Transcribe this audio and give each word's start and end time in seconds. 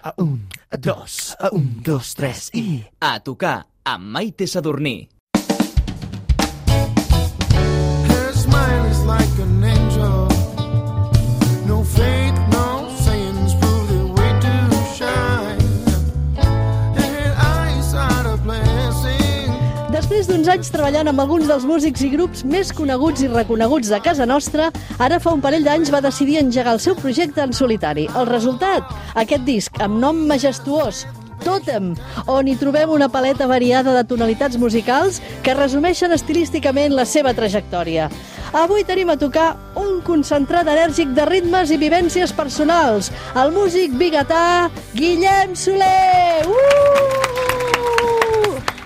A 0.00 0.14
un, 0.18 0.48
a 0.70 0.76
dos, 0.76 1.36
a 1.38 1.50
un, 1.52 1.82
dos, 1.84 2.14
tres 2.14 2.48
i... 2.54 2.82
A 3.00 3.18
tocar 3.20 3.66
amb 3.84 4.08
Maite 4.14 4.46
Sadurní. 4.46 5.08
Her 8.08 8.32
smile 8.32 8.86
is 8.90 9.04
like 9.04 9.42
an 9.42 9.61
anys 20.52 20.68
treballant 20.68 21.08
amb 21.08 21.22
alguns 21.22 21.48
dels 21.48 21.64
músics 21.64 22.02
i 22.04 22.10
grups 22.12 22.42
més 22.44 22.72
coneguts 22.76 23.22
i 23.24 23.28
reconeguts 23.30 23.88
de 23.88 24.00
casa 24.04 24.26
nostra, 24.28 24.68
ara 25.00 25.20
fa 25.22 25.32
un 25.32 25.40
parell 25.40 25.64
d'anys 25.64 25.92
va 25.94 26.02
decidir 26.04 26.42
engegar 26.42 26.74
el 26.76 26.82
seu 26.82 26.96
projecte 26.98 27.40
en 27.40 27.54
solitari. 27.56 28.04
El 28.18 28.28
resultat? 28.28 28.90
Aquest 29.16 29.46
disc, 29.48 29.80
amb 29.80 29.96
nom 30.02 30.26
majestuós, 30.28 31.06
Totem, 31.42 31.88
on 32.30 32.46
hi 32.46 32.52
trobem 32.54 32.92
una 32.94 33.08
paleta 33.10 33.48
variada 33.50 33.96
de 33.96 34.04
tonalitats 34.06 34.54
musicals 34.62 35.18
que 35.42 35.56
resumeixen 35.58 36.14
estilísticament 36.14 36.94
la 36.94 37.02
seva 37.02 37.32
trajectòria. 37.34 38.06
Avui 38.54 38.86
tenim 38.86 39.10
a 39.10 39.18
tocar 39.18 39.48
un 39.80 39.98
concentrat 40.06 40.70
enèrgic 40.70 41.16
de 41.16 41.26
ritmes 41.26 41.72
i 41.74 41.80
vivències 41.82 42.36
personals, 42.36 43.10
el 43.34 43.50
músic 43.56 43.96
biguetà 43.98 44.70
Guillem 44.94 45.56
Soler! 45.58 46.46
Uh! 46.46 47.51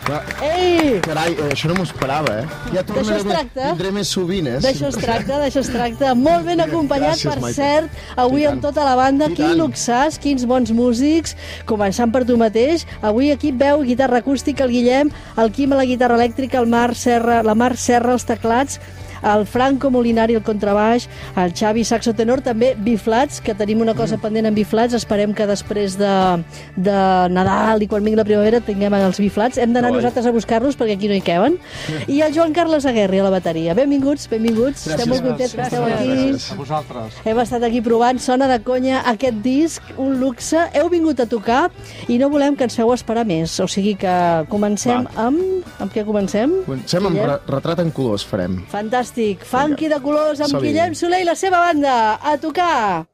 Clar, 0.07 0.23
Ei! 0.41 1.01
carai, 1.03 1.33
eh, 1.35 1.49
això 1.51 1.67
no 1.67 1.75
m'ho 1.75 1.83
esperava, 1.83 2.31
eh? 2.39 2.45
Ja 2.73 2.85
D'això 2.87 3.17
es 3.17 3.25
tracta. 3.27 3.71
vindré 3.73 3.91
més 3.91 4.07
sovint, 4.15 4.47
eh? 4.47 4.59
D'això 4.63 4.87
es 4.93 4.99
tracta, 5.03 5.41
d'això 5.43 5.59
es 5.65 5.71
tracta. 5.73 6.13
Molt 6.15 6.45
ben 6.47 6.61
acompanyat, 6.63 7.17
Gràcies, 7.17 7.27
per 7.33 7.41
Maite. 7.43 7.57
cert, 7.57 7.91
avui 8.17 8.43
I 8.43 8.47
amb 8.47 8.61
tant. 8.63 8.73
tota 8.73 8.85
la 8.87 8.95
banda. 8.95 9.27
I 9.27 9.35
Quin 9.35 9.47
tant. 9.49 9.59
luxàs, 9.59 10.19
quins 10.23 10.45
bons 10.47 10.71
músics. 10.71 11.35
Començant 11.67 12.13
per 12.13 12.25
tu 12.25 12.37
mateix. 12.37 12.87
Avui 13.03 13.33
aquí 13.33 13.51
veu 13.51 13.83
guitarra 13.83 14.19
acústica, 14.19 14.63
el 14.63 14.71
Guillem, 14.71 15.11
el 15.37 15.51
Quim 15.51 15.73
a 15.73 15.77
la 15.77 15.85
guitarra 15.85 16.15
elèctrica, 16.15 16.59
el 16.61 16.67
Marc 16.69 16.95
Serra, 16.95 17.43
la 17.43 17.55
Marc 17.57 17.77
Serra 17.77 18.13
als 18.13 18.25
teclats, 18.25 18.79
el 19.23 19.47
Franco 19.47 19.91
Molinari 19.91 20.35
al 20.35 20.43
contrabaix, 20.43 21.09
el 21.37 21.53
Xavi 21.55 21.85
saxo 21.85 22.15
tenor, 22.15 22.41
també 22.43 22.75
biflats, 22.79 23.41
que 23.41 23.55
tenim 23.55 23.81
una 23.81 23.93
Mm. 23.95 23.97
cosa 23.97 24.17
pendent 24.19 24.47
amb 24.47 24.57
biflats, 24.57 24.95
esperem 24.95 25.33
que 25.35 25.47
després 25.47 25.97
de, 25.99 26.45
de 26.77 27.29
Nadal 27.31 27.83
i 27.83 27.87
quan 27.89 28.03
vingui 28.05 28.17
la 28.19 28.25
primavera 28.25 28.61
tinguem 28.61 28.93
els 28.95 29.19
biflats. 29.19 29.59
Hem 29.59 29.73
d'anar 29.73 29.91
nosaltres 29.93 30.27
a 30.27 30.33
buscar-los 30.33 30.77
perquè 30.77 30.97
aquí 30.97 31.09
no 31.09 31.15
hi 31.15 31.23
queben. 31.23 31.59
I 32.09 32.21
el 32.23 32.35
Joan 32.35 32.53
Carles 32.53 32.85
Aguerri 32.87 33.19
a 33.21 33.25
la 33.25 33.31
bateria. 33.31 33.75
Benvinguts, 33.75 34.29
benvinguts. 34.29 34.87
Estem 34.87 35.09
molt 35.09 35.23
contents 35.23 35.55
que 35.55 35.63
esteu 35.63 35.85
aquí. 35.85 36.09
Gràcies. 36.09 36.51
A 36.53 36.57
vosaltres. 36.57 37.15
Hem 37.25 37.39
estat 37.41 37.63
aquí 37.63 37.81
provant, 37.81 38.19
sona 38.21 38.47
de 38.49 38.59
conya 38.63 39.03
aquest 39.07 39.41
disc, 39.45 39.83
un 39.97 40.19
luxe. 40.21 40.59
Heu 40.75 40.89
vingut 40.93 41.21
a 41.21 41.27
tocar 41.27 41.71
i 42.09 42.19
no 42.19 42.29
volem 42.31 42.57
que 42.57 42.65
ens 42.65 42.77
feu 42.77 42.93
esperar 42.93 43.25
més. 43.27 43.59
O 43.61 43.69
sigui 43.69 43.95
que 43.97 44.45
comencem 44.49 45.05
Va. 45.07 45.27
amb... 45.29 45.41
Amb 45.79 45.93
què 45.93 46.05
comencem? 46.07 46.53
Comencem 46.65 47.05
amb 47.07 47.19
re 47.21 47.35
retrat 47.51 47.81
en 47.83 47.91
colors, 47.93 48.25
farem. 48.25 48.63
Fantàstic. 48.73 49.06
Funky 49.45 49.89
de 49.89 50.01
colors 50.03 50.41
amb 50.41 50.51
Som-hi. 50.51 50.73
Guillem 50.73 50.95
Soler 50.95 51.21
i 51.23 51.27
la 51.29 51.35
seva 51.39 51.61
banda. 51.63 52.19
A 52.23 52.37
tocar! 52.43 53.07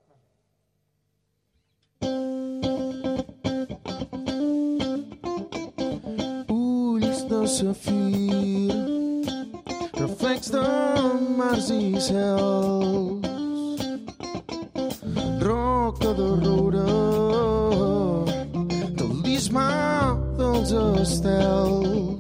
Ulls 6.49 7.25
de 7.29 7.43
safir 7.47 8.73
reflex 10.01 10.51
de 10.55 10.65
mars 11.39 11.69
i 11.71 12.01
cels 12.09 13.29
roca 15.43 16.15
de 16.19 16.29
roure 16.45 16.87
talismà 18.99 19.69
dels 20.39 20.73
estels 20.73 22.12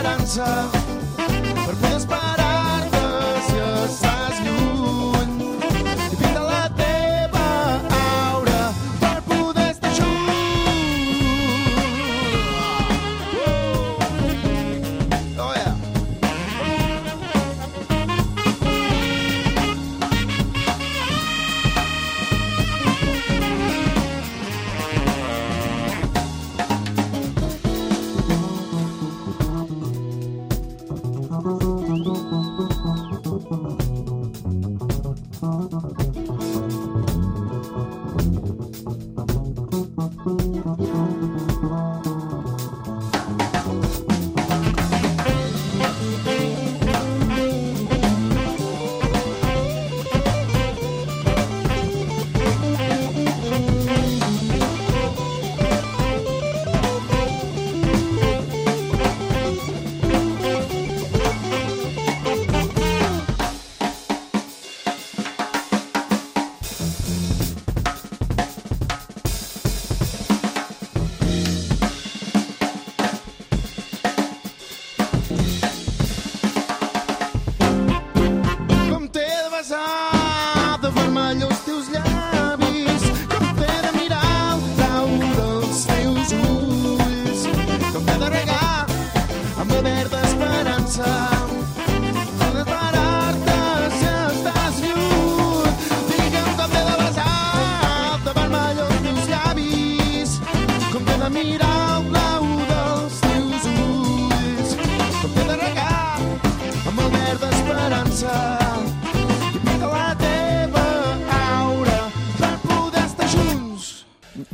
esperanza. 0.00 0.89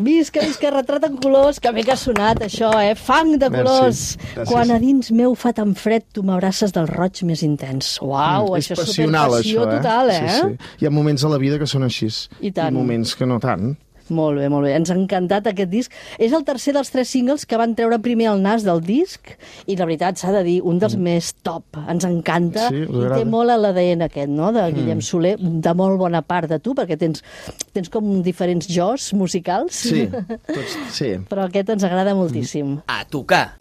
Visca, 0.06 0.40
visca, 0.46 0.70
retrat 0.70 1.04
en 1.08 1.16
colors, 1.22 1.58
que 1.62 1.72
bé 1.74 1.82
que 1.86 1.92
ha 1.96 1.98
sonat 1.98 2.44
això, 2.46 2.70
eh? 2.82 2.94
Fang 2.98 3.34
de 3.40 3.48
Merci. 3.50 3.56
colors. 3.64 4.02
Gràcies. 4.34 4.50
Quan 4.52 4.70
a 4.70 4.78
dins 4.82 5.10
meu 5.10 5.34
fa 5.34 5.52
tan 5.56 5.74
fred, 5.74 6.04
tu 6.14 6.22
m'abraces 6.26 6.72
del 6.76 6.86
roig 6.88 7.22
més 7.26 7.42
intens. 7.42 7.96
Uau, 8.02 8.52
Mm, 8.52 8.58
això 8.60 8.72
és 8.76 8.80
passional, 8.84 9.30
superpassió 9.30 9.60
això, 9.60 9.72
eh? 9.72 9.76
total, 9.76 10.10
eh? 10.10 10.20
Sí, 10.28 10.36
sí. 10.40 10.70
Hi 10.82 10.86
ha 10.86 10.90
moments 10.90 11.24
a 11.24 11.28
la 11.32 11.38
vida 11.42 11.58
que 11.58 11.66
són 11.66 11.82
així. 11.82 12.06
I 12.40 12.52
tant. 12.52 12.70
I 12.70 12.78
moments 12.78 13.14
que 13.16 13.26
no 13.26 13.40
tant. 13.42 13.74
Molt 14.08 14.38
bé, 14.38 14.48
molt 14.52 14.66
bé. 14.66 14.74
Ens 14.76 14.90
ha 14.90 14.96
encantat 14.98 15.48
aquest 15.50 15.70
disc. 15.70 15.92
És 16.18 16.32
el 16.36 16.44
tercer 16.46 16.74
dels 16.76 16.90
tres 16.92 17.08
singles 17.10 17.46
que 17.46 17.58
van 17.58 17.74
treure 17.74 17.98
primer 18.02 18.28
el 18.32 18.42
nas 18.42 18.62
del 18.66 18.80
disc 18.84 19.32
i 19.66 19.76
la 19.76 19.86
veritat 19.88 20.18
s'ha 20.20 20.32
de 20.32 20.44
dir, 20.46 20.60
un 20.62 20.78
dels 20.82 20.96
més 20.96 21.32
top. 21.42 21.78
Ens 21.88 22.04
encanta 22.04 22.66
Mm. 22.66 22.86
Sí, 22.86 23.06
i 23.06 23.08
té 23.12 23.24
molt 23.28 23.50
a 23.50 23.56
l'ADN 23.56 24.02
aquest, 24.06 24.30
no?, 24.32 24.52
de 24.52 24.62
Guillem 24.72 25.00
Soler, 25.04 25.36
de 25.38 25.74
molt 25.74 25.98
bona 25.98 26.22
part 26.22 26.48
de 26.50 26.58
tu, 26.58 26.74
perquè 26.74 26.96
tens, 26.98 27.22
tens 27.72 27.88
com 27.92 28.22
diferents 28.22 28.66
jos 28.68 29.12
musicals. 29.14 29.74
Sí, 29.86 30.06
tots, 30.56 30.78
sí. 30.92 31.16
Però 31.28 31.46
aquest 31.46 31.70
ens 31.76 31.84
agrada 31.84 32.14
moltíssim. 32.14 32.78
A 32.86 33.04
tocar. 33.10 33.56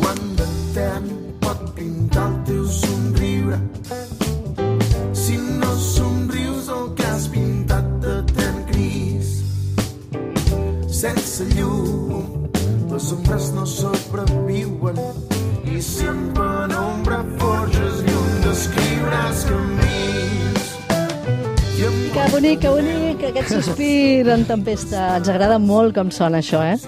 Quan 0.00 0.20
d'etern 0.36 1.08
pot 1.08 1.25
sense 11.06 11.44
llum 11.54 12.24
les 12.90 13.12
ombres 13.14 13.50
no 13.54 13.64
sobreviuen 13.68 14.96
i 15.70 15.80
si 15.82 16.06
en 16.10 16.22
penombra 16.34 17.20
forges 17.38 18.00
llum 18.06 18.32
descriuràs 18.46 19.44
camins 19.50 20.72
Que 22.16 22.24
bonic, 22.32 22.60
que 22.62 22.70
bonic, 22.72 23.22
aquest 23.28 23.50
sospir 23.52 24.30
en 24.32 24.46
tempesta. 24.48 25.02
Ens 25.18 25.28
agrada 25.28 25.58
molt 25.60 25.92
com 25.94 26.08
sona 26.10 26.40
això, 26.40 26.62
eh? 26.64 26.78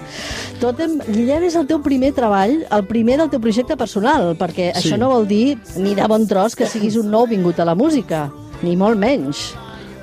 Totem, 0.57 0.95
Guillem, 1.05 1.45
és 1.45 1.55
el 1.59 1.67
teu 1.69 1.77
primer 1.85 2.09
treball, 2.17 2.55
el 2.65 2.85
primer 2.89 3.19
del 3.21 3.29
teu 3.29 3.39
projecte 3.43 3.77
personal, 3.77 4.33
perquè 4.39 4.71
Sí. 4.73 4.79
això 4.81 4.97
no 4.97 5.11
vol 5.13 5.29
dir 5.29 5.59
ni 5.77 5.93
de 5.93 6.07
bon 6.09 6.25
tros 6.27 6.57
que 6.57 6.65
siguis 6.65 6.97
un 6.97 7.11
nou 7.13 7.27
vingut 7.29 7.59
a 7.61 7.65
la 7.69 7.75
música, 7.77 8.31
ni 8.63 8.75
molt 8.75 8.97
menys. 8.97 9.51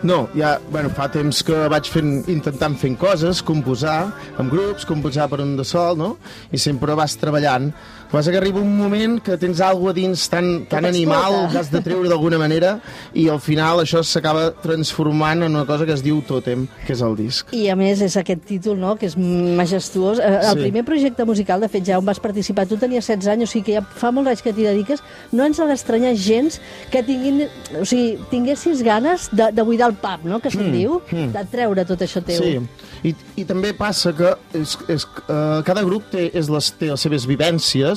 No, 0.02 0.28
ja, 0.36 0.58
bueno, 0.70 0.90
fa 0.92 1.06
temps 1.08 1.40
que 1.46 1.56
vaig 1.72 1.88
fent, 1.88 2.10
intentant 2.28 2.76
fent 2.78 2.98
coses, 3.00 3.40
composar 3.46 4.10
amb 4.36 4.52
grups, 4.52 4.84
composar 4.88 5.28
per 5.32 5.40
un 5.40 5.54
de 5.56 5.64
sol, 5.64 5.96
no? 5.96 6.10
I 6.52 6.60
sempre 6.60 6.94
vas 6.98 7.16
treballant. 7.16 7.70
Que 8.06 8.12
passa 8.16 8.30
que 8.30 8.38
arriba 8.38 8.60
un 8.60 8.76
moment 8.78 9.18
que 9.20 9.34
tens 9.36 9.60
alguna 9.60 9.92
dins 9.92 10.28
tan, 10.30 10.64
tan 10.70 10.84
t'explota. 10.84 10.88
animal 10.88 11.48
que 11.50 11.58
has 11.58 11.70
de 11.72 11.80
treure 11.82 12.08
d'alguna 12.08 12.38
manera 12.38 12.76
i 13.14 13.28
al 13.28 13.40
final 13.42 13.80
això 13.82 14.02
s'acaba 14.06 14.52
transformant 14.62 15.42
en 15.42 15.56
una 15.56 15.64
cosa 15.66 15.84
que 15.84 15.92
es 15.92 16.02
diu 16.04 16.20
Totem, 16.26 16.68
que 16.86 16.92
és 16.94 17.02
el 17.02 17.16
disc. 17.18 17.50
I 17.52 17.66
a 17.68 17.76
més 17.76 18.00
és 18.06 18.16
aquest 18.16 18.44
títol, 18.46 18.78
no?, 18.78 18.94
que 18.96 19.06
és 19.10 19.16
majestuós. 19.18 20.20
Eh, 20.20 20.38
El 20.46 20.54
Sí. 20.56 20.62
primer 20.68 20.84
projecte 20.84 21.24
musical, 21.24 21.60
de 21.60 21.68
fet, 21.68 21.84
ja 21.84 21.98
on 21.98 22.04
vas 22.06 22.20
participar, 22.20 22.66
tu 22.66 22.76
tenies 22.76 23.04
16 23.06 23.26
anys, 23.32 23.48
o 23.48 23.52
sigui 23.52 23.64
que 23.64 23.74
ja 23.80 23.82
fa 23.82 24.12
molts 24.12 24.30
anys 24.30 24.42
que 24.42 24.52
t'hi 24.52 24.62
dediques, 24.68 25.02
no 25.32 25.44
ens 25.44 25.58
ha 25.60 25.66
d'estranyar 25.66 26.14
gens 26.14 26.60
que 26.90 27.02
tinguin, 27.02 27.48
o 27.80 27.84
sigui, 27.84 28.18
tinguessis 28.30 28.82
ganes 28.86 29.28
de, 29.32 29.50
de 29.52 29.62
buidar 29.62 29.90
el 29.90 29.96
pap, 29.96 30.22
no?, 30.24 30.38
que 30.40 30.50
se'n 30.50 30.70
diu, 30.72 31.00
de 31.10 31.44
treure 31.50 31.84
tot 31.84 32.00
això 32.06 32.22
teu. 32.24 32.38
Sí, 32.38 32.60
i, 33.02 33.14
i 33.36 33.44
també 33.44 33.72
passa 33.74 34.12
que 34.16 34.34
és, 34.54 34.76
és, 34.88 35.04
uh, 35.28 35.62
cada 35.66 35.82
grup 35.82 36.08
té, 36.10 36.30
és 36.34 36.48
les, 36.52 36.70
té 36.78 36.92
les 36.92 37.00
seves 37.00 37.26
vivències 37.26 37.95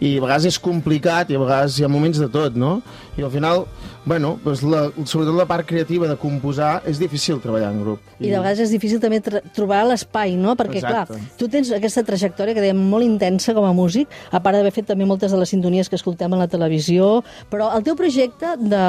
i 0.00 0.16
a 0.18 0.22
vegades 0.24 0.46
és 0.52 0.58
complicat 0.62 1.30
i 1.30 1.36
a 1.38 1.42
vegades 1.42 1.78
hi 1.80 1.84
ha 1.86 1.90
moments 1.92 2.18
de 2.22 2.28
tot, 2.32 2.54
no? 2.58 2.80
I 3.18 3.22
al 3.26 3.30
final, 3.30 3.66
bueno, 4.08 4.38
doncs 4.44 4.62
la, 4.64 4.86
sobretot 5.04 5.36
la 5.36 5.44
part 5.46 5.66
creativa 5.68 6.06
de 6.08 6.16
composar 6.16 6.78
és 6.88 6.96
difícil 6.98 7.40
treballar 7.44 7.70
en 7.74 7.82
grup. 7.84 8.00
I 8.22 8.30
de 8.30 8.38
vegades 8.38 8.62
és 8.64 8.70
difícil 8.72 9.00
també 9.02 9.18
tr- 9.20 9.42
trobar 9.52 9.82
l'espai, 9.90 10.32
no? 10.40 10.54
Perquè, 10.56 10.80
Exacte. 10.80 11.18
clar, 11.18 11.36
tu 11.38 11.48
tens 11.52 11.70
aquesta 11.76 12.04
trajectòria 12.08 12.54
que 12.56 12.64
dèiem 12.64 12.78
molt 12.78 13.04
intensa 13.04 13.52
com 13.54 13.66
a 13.68 13.72
músic, 13.76 14.08
a 14.30 14.40
part 14.40 14.56
d'haver 14.56 14.72
fet 14.72 14.86
també 14.88 15.04
moltes 15.04 15.30
de 15.34 15.38
les 15.42 15.52
sintonies 15.52 15.90
que 15.92 15.96
escoltem 16.00 16.32
a 16.32 16.40
la 16.40 16.48
televisió, 16.48 17.22
però 17.52 17.68
el 17.76 17.84
teu 17.84 17.94
projecte 18.00 18.54
de, 18.58 18.82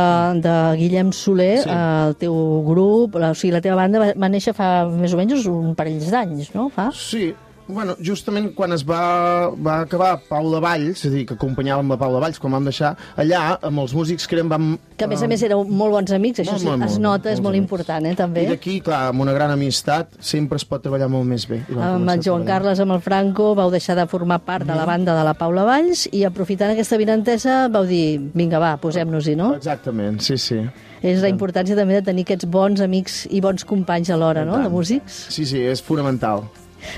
de 0.46 0.56
Guillem 0.80 1.12
Soler, 1.12 1.58
Sí. 1.64 1.70
sí. 1.70 1.76
el 1.76 2.16
teu 2.20 2.34
grup, 2.66 3.16
la, 3.20 3.32
o 3.32 3.36
sigui, 3.38 3.52
la 3.54 3.62
teva 3.62 3.76
banda 3.76 4.00
va, 4.00 4.12
va 4.16 4.30
néixer 4.32 4.54
fa 4.56 4.86
més 4.88 5.14
o 5.14 5.20
menys 5.20 5.46
un 5.52 5.76
parell 5.76 6.00
d'anys, 6.00 6.54
no? 6.56 6.70
Fa? 6.74 6.90
Sí, 6.96 7.34
bueno, 7.68 7.96
justament 8.04 8.52
quan 8.56 8.74
es 8.76 8.84
va, 8.88 9.50
va 9.56 9.80
acabar 9.84 10.18
Paula 10.30 10.60
Valls, 10.64 11.04
és 11.04 11.10
a 11.10 11.14
dir, 11.14 11.26
que 11.30 11.38
acompanyàvem 11.38 11.90
la 11.94 11.98
Paula 12.02 12.22
Valls 12.24 12.40
quan 12.42 12.56
vam 12.56 12.68
deixar, 12.68 12.94
allà, 13.20 13.58
amb 13.64 13.84
els 13.84 13.94
músics 13.98 14.28
que 14.28 14.38
érem, 14.38 14.50
vam... 14.52 14.74
Que 14.98 15.08
a 15.08 15.12
més 15.12 15.24
a 15.24 15.30
més 15.32 15.44
éreu 15.46 15.64
molt 15.68 15.96
bons 15.96 16.14
amics, 16.16 16.44
això 16.44 16.54
Molt, 16.54 16.62
sí, 16.64 16.70
molt, 16.70 16.86
es 16.86 16.98
molt, 16.98 17.04
nota, 17.06 17.32
és 17.32 17.42
molt 17.42 17.56
amics. 17.56 17.64
important, 17.64 18.08
eh, 18.10 18.16
també. 18.20 18.46
I 18.46 18.52
d'aquí, 18.54 18.78
clar, 18.86 19.02
amb 19.12 19.26
una 19.26 19.34
gran 19.36 19.52
amistat, 19.54 20.16
sempre 20.20 20.60
es 20.62 20.66
pot 20.70 20.84
treballar 20.84 21.10
molt 21.12 21.28
més 21.30 21.48
bé. 21.50 21.64
Amb 21.74 22.10
el 22.10 22.24
Joan. 22.24 22.46
Carles, 22.48 22.80
amb 22.84 22.96
el 22.98 23.02
Franco, 23.02 23.54
vau 23.56 23.72
deixar 23.72 23.96
de 23.96 24.08
formar 24.08 24.40
part 24.46 24.68
de 24.68 24.76
la 24.76 24.86
banda 24.86 25.16
de 25.18 25.24
la 25.24 25.34
Paula 25.34 25.64
Valls 25.68 26.08
i 26.12 26.24
aprofitant 26.28 26.74
aquesta 26.74 26.98
vinentesa 27.00 27.68
vau 27.74 27.86
dir, 27.88 28.20
vinga, 28.34 28.60
va, 28.60 28.76
posem-nos-hi, 28.82 29.36
no? 29.40 29.54
Exactament, 29.56 30.20
sí, 30.22 30.38
sí. 30.38 30.60
És 31.04 31.22
la 31.24 31.32
importància 31.32 31.76
també 31.76 31.98
de 32.00 32.04
tenir 32.06 32.24
aquests 32.28 32.48
bons 32.48 32.84
amics 32.84 33.24
i 33.32 33.42
bons 33.44 33.66
companys 33.68 34.12
alhora, 34.14 34.46
no?, 34.48 34.60
de 34.64 34.72
músics. 34.72 35.26
Sí, 35.34 35.46
sí, 35.46 35.60
és 35.60 35.82
fonamental. 35.84 36.46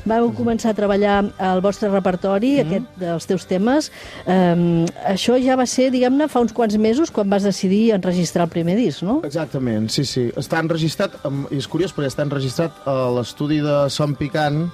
Vau 0.05 0.31
començar 0.35 0.71
a 0.73 0.77
treballar 0.77 1.17
el 1.51 1.61
vostre 1.65 1.89
repertori, 1.89 2.55
Mm-hmm. 2.55 2.69
aquest 2.69 2.99
dels 3.01 3.25
teus 3.29 3.45
temes. 3.49 3.91
Um, 4.25 4.85
això 5.05 5.35
ja 5.41 5.55
va 5.59 5.65
ser, 5.69 5.89
diguem-ne, 5.93 6.27
fa 6.31 6.41
uns 6.43 6.53
quants 6.55 6.77
mesos 6.77 7.11
quan 7.11 7.29
vas 7.29 7.43
decidir 7.43 7.91
enregistrar 7.95 8.45
el 8.45 8.53
primer 8.53 8.75
disc, 8.77 9.03
no? 9.03 9.19
Exactament, 9.27 9.89
sí, 9.89 10.05
sí. 10.05 10.27
Està 10.37 10.59
enregistrat, 10.63 11.17
i 11.51 11.59
és 11.59 11.67
curiós 11.67 11.93
perquè 11.95 12.11
està 12.11 12.25
enregistrat 12.25 12.85
a 12.87 13.09
l'estudi 13.17 13.61
de 13.63 13.85
Som 13.89 14.15
Picant, 14.15 14.65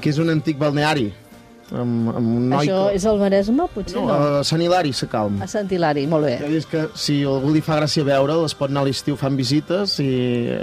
que 0.00 0.10
és 0.10 0.18
un 0.18 0.30
antic 0.32 0.58
balneari, 0.58 1.12
amb, 1.72 2.12
amb 2.12 2.28
un 2.36 2.48
noi... 2.50 2.66
Això 2.66 2.86
que... 2.88 2.98
és 2.98 3.06
el 3.08 3.18
Maresme, 3.20 3.66
potser 3.74 3.98
No, 3.98 4.06
no? 4.08 4.18
a 4.40 4.44
Sant 4.46 4.62
Hilari, 4.62 4.92
Sacalm. 4.96 5.40
A 5.42 5.48
Sant 5.50 5.70
Hilari, 5.72 6.06
molt 6.10 6.28
bé. 6.28 6.36
Ja 6.42 6.62
que 6.72 6.84
si 6.98 7.20
algú 7.28 7.52
li 7.54 7.62
fa 7.64 7.78
gràcia 7.80 8.04
veure'l, 8.06 8.44
es 8.48 8.56
pot 8.58 8.72
anar 8.72 8.84
a 8.84 8.88
l'estiu, 8.88 9.16
fan 9.20 9.36
visites 9.38 9.98
i 10.02 10.08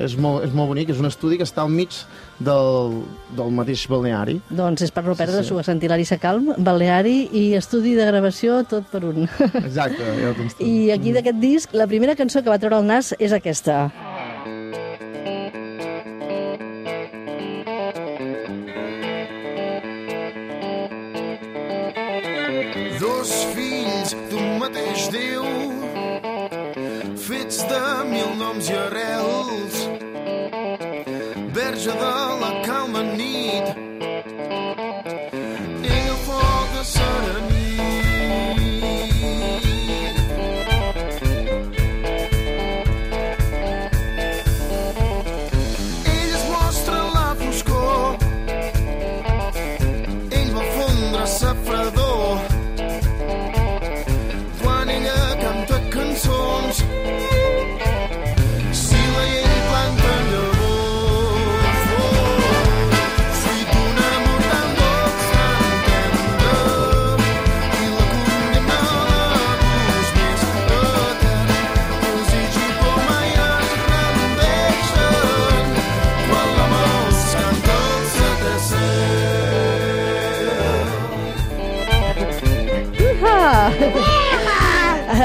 és 0.05 0.17
molt, 0.19 0.45
és 0.47 0.55
molt 0.55 0.73
bonic. 0.73 0.93
És 0.93 1.01
un 1.01 1.09
estudi 1.09 1.39
que 1.39 1.47
està 1.47 1.65
al 1.65 1.73
mig 1.73 1.95
del, 2.39 2.99
del 3.37 3.51
mateix 3.55 3.85
balneari. 3.91 4.39
Doncs 4.49 4.85
és 4.87 4.93
per 4.95 5.03
no 5.07 5.15
perdre-s'ho 5.19 5.57
Sí, 5.59 5.61
a 5.61 5.65
Sant 5.65 5.81
Hilari 5.83 6.05
Sacalm, 6.07 6.53
Baleari 6.57 7.17
i 7.35 7.45
estudi 7.59 7.95
de 7.97 8.05
gravació, 8.07 8.61
tot 8.69 8.87
per 8.91 9.03
un. 9.09 9.25
Exacte, 9.63 10.13
ja 10.21 10.33
ho. 10.33 10.49
I 10.71 10.91
aquí 10.95 11.15
d'aquest 11.15 11.41
disc, 11.41 11.75
la 11.75 11.87
primera 11.89 12.15
cançó 12.19 12.43
que 12.43 12.51
va 12.51 12.59
treure 12.61 12.79
el 12.81 12.87
nas 12.89 13.13
és 13.19 13.35
aquesta. 13.35 13.87
Dos 22.99 23.31
fills 23.55 24.15
d'un 24.31 24.57
mateix 24.61 25.07
Déu, 25.13 25.45
fets 27.25 27.59
de 27.71 27.81
mil 28.11 28.31
noms 28.39 28.69
i 28.71 28.77
arrels, 28.85 29.79
verge 31.55 31.95
de 32.03 32.13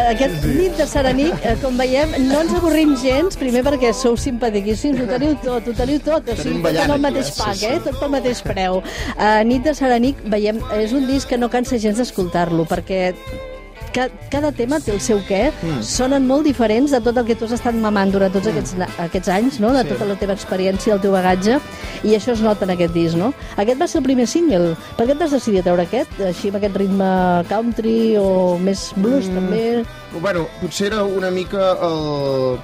Aquest 0.04 0.44
nit 0.44 0.76
de 0.76 0.86
Serenic, 0.86 1.34
eh, 1.46 1.54
com 1.62 1.78
veiem, 1.80 2.10
no 2.26 2.40
ens 2.44 2.52
avorrim 2.58 2.94
gens, 3.00 3.38
primer 3.40 3.62
perquè 3.66 3.92
sou 3.96 4.16
simpaticíssims, 4.20 5.00
ho 5.00 5.06
teniu 5.08 5.34
tot, 5.42 5.70
ho 5.70 5.74
teniu 5.78 6.00
tot, 6.04 6.28
o 6.28 6.36
sigui, 6.36 6.60
tot 6.60 6.74
en 6.74 6.82
el 6.84 6.92
aquí, 6.96 7.02
mateix 7.06 7.30
eh? 7.30 7.34
pack, 7.38 7.56
Sí, 7.56 7.66
eh? 7.70 7.78
sí. 7.78 7.84
tot 7.88 7.98
pel 8.02 8.12
mateix 8.12 8.42
preu. 8.44 8.82
Uh, 9.16 9.40
nit 9.48 9.64
de 9.64 9.74
Serenic, 9.74 10.20
veiem, 10.30 10.60
és 10.76 10.92
un 10.92 11.08
disc 11.08 11.28
que 11.30 11.38
no 11.40 11.48
cansa 11.52 11.78
gens 11.80 11.98
d'escoltar-lo, 12.02 12.66
perquè 12.68 13.14
ca, 13.94 14.08
cada 14.30 14.50
tema 14.52 14.80
té 14.82 14.90
el 14.92 15.00
seu 15.00 15.20
què, 15.28 15.52
Mm. 15.62 15.82
sonen 15.86 16.26
molt 16.26 16.44
diferents 16.44 16.90
de 16.90 17.00
tot 17.00 17.16
el 17.16 17.24
que 17.24 17.36
tu 17.38 17.46
has 17.46 17.52
estat 17.56 17.74
mamant 17.74 18.10
durant 18.12 18.32
tots 18.34 18.48
aquests, 18.50 18.74
na- 18.76 18.88
aquests 18.98 19.28
anys, 19.28 19.60
no? 19.60 19.72
de 19.72 19.82
Sí. 19.84 19.88
tota 19.94 20.04
la 20.10 20.16
teva 20.16 20.34
experiència, 20.34 20.92
el 20.94 21.00
teu 21.00 21.12
bagatge, 21.12 21.60
i 22.02 22.08
això 22.18 22.32
es 22.32 22.40
nota 22.42 22.64
en 22.64 22.70
aquest 22.74 22.92
disc, 22.92 23.16
no? 23.16 23.32
Aquest 23.56 23.80
va 23.80 23.86
ser 23.88 23.98
el 24.00 24.04
primer 24.04 24.26
single. 24.26 24.74
Per 24.98 25.06
què 25.06 25.12
et 25.12 25.18
vas 25.18 25.30
decidir 25.30 25.60
a 25.60 25.62
treure 25.62 25.82
aquest? 25.86 26.10
Així 26.20 26.48
amb 26.48 26.56
aquest 26.56 26.76
ritme 26.76 27.44
country 27.48 28.16
o 28.18 28.58
més 28.58 28.92
blues, 28.96 29.28
Mm. 29.28 29.34
també? 29.34 29.84
Bueno, 30.20 30.46
potser 30.60 30.88
era 30.88 31.02
una 31.04 31.30
mica 31.30 31.72
el, 31.82 32.58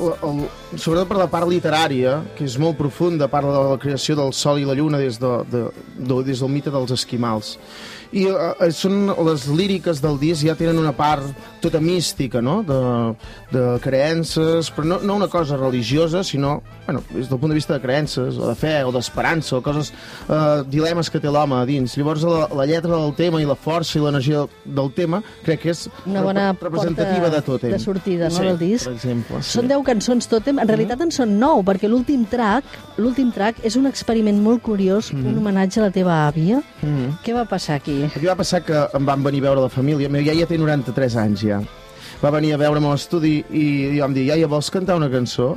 el, 0.00 0.12
el, 0.28 0.78
sobretot 0.78 1.08
per 1.08 1.18
la 1.18 1.26
part 1.30 1.46
literària, 1.48 2.22
que 2.36 2.44
és 2.44 2.58
molt 2.58 2.76
profunda, 2.78 3.28
parla 3.28 3.52
de 3.52 3.70
la 3.70 3.78
creació 3.78 4.16
del 4.16 4.32
sol 4.32 4.58
i 4.58 4.64
la 4.64 4.74
lluna 4.74 4.98
des, 4.98 5.18
de, 5.20 5.32
de, 5.50 5.64
de, 5.98 6.22
des 6.24 6.40
del 6.40 6.48
mite 6.48 6.70
dels 6.70 6.90
esquimals. 6.90 7.58
I 8.12 8.26
eh, 8.28 8.70
són 8.76 9.06
les 9.24 9.46
líriques 9.48 10.02
del 10.04 10.18
disc 10.20 10.44
ja 10.44 10.54
tenen 10.58 10.76
una 10.78 10.92
part 10.92 11.24
tota 11.62 11.80
mística, 11.80 12.42
no?, 12.44 12.58
de, 12.66 12.80
de 13.54 13.62
creences, 13.80 14.68
però 14.74 14.84
no, 14.84 14.98
no 15.00 15.14
una 15.16 15.28
cosa 15.28 15.56
religiosa, 15.56 16.22
sinó, 16.24 16.60
bueno, 16.86 17.02
des 17.14 17.28
del 17.30 17.38
punt 17.38 17.52
de 17.52 17.54
vista 17.54 17.74
de 17.74 17.80
creences, 17.80 18.36
o 18.36 18.48
de 18.50 18.54
fe, 18.58 18.74
o 18.84 18.90
d'esperança, 18.92 19.56
o 19.56 19.62
coses, 19.62 19.92
eh, 20.28 20.62
dilemes 20.68 21.08
que 21.08 21.20
té 21.22 21.30
l'home 21.30 21.54
a 21.56 21.64
dins. 21.64 21.94
Llavors, 21.96 22.24
la, 22.26 22.48
la 22.52 22.66
lletra 22.66 22.96
del 22.98 23.14
tema 23.14 23.40
i 23.40 23.46
la 23.48 23.54
força 23.56 23.96
i 23.96 24.02
l'energia 24.02 24.44
del 24.64 24.90
tema 24.92 25.22
crec 25.46 25.62
que 25.62 25.70
és 25.72 25.86
Una 26.04 26.20
bona 26.26 26.48
rep- 26.50 26.66
representativa 26.66 27.30
de 27.30 27.40
Totem. 27.46 27.70
de 27.72 27.78
sortida, 27.78 28.28
no, 28.28 28.36
sí, 28.36 28.42
del 28.50 28.58
disc. 28.58 28.84
per 28.90 28.94
exemple. 28.96 29.40
Sí. 29.42 29.54
Són 29.56 29.70
10 29.70 29.86
cançons 29.86 30.28
Totem, 30.28 30.58
en 30.58 30.68
realitat 30.68 31.00
en 31.06 31.14
són 31.14 31.38
9, 31.38 31.62
perquè 31.70 31.88
l'últim 31.88 32.26
track, 32.28 32.76
l'últim 32.98 33.30
track 33.32 33.62
és 33.64 33.76
un 33.80 33.86
experiment 33.86 34.42
molt 34.42 34.60
curiós, 34.66 35.12
un 35.14 35.38
homenatge 35.38 35.80
a 35.80 35.86
la 35.86 35.90
teva 35.94 36.20
àvia. 36.28 36.60
Mhm. 36.82 37.18
Què 37.24 37.32
va 37.38 37.46
passar 37.48 37.76
aquí? 37.80 38.01
Aquí 38.10 38.26
va 38.26 38.34
passar 38.38 38.62
que 38.66 38.86
em 38.96 39.06
van 39.06 39.22
venir 39.22 39.42
a 39.42 39.50
veure 39.50 39.62
la 39.64 39.70
família. 39.72 40.10
Mira, 40.10 40.24
ja 40.30 40.34
ja 40.40 40.48
té 40.50 40.58
93 40.58 41.16
anys, 41.22 41.44
ja. 41.46 41.60
Va 42.22 42.30
venir 42.30 42.52
a 42.54 42.58
veure'm 42.60 42.84
a 42.86 42.92
l'estudi 42.94 43.40
i, 43.50 43.64
i 43.96 44.00
vam 44.00 44.14
dir, 44.14 44.28
iaia, 44.28 44.48
vols 44.50 44.70
cantar 44.70 44.96
una 44.98 45.10
cançó? 45.10 45.56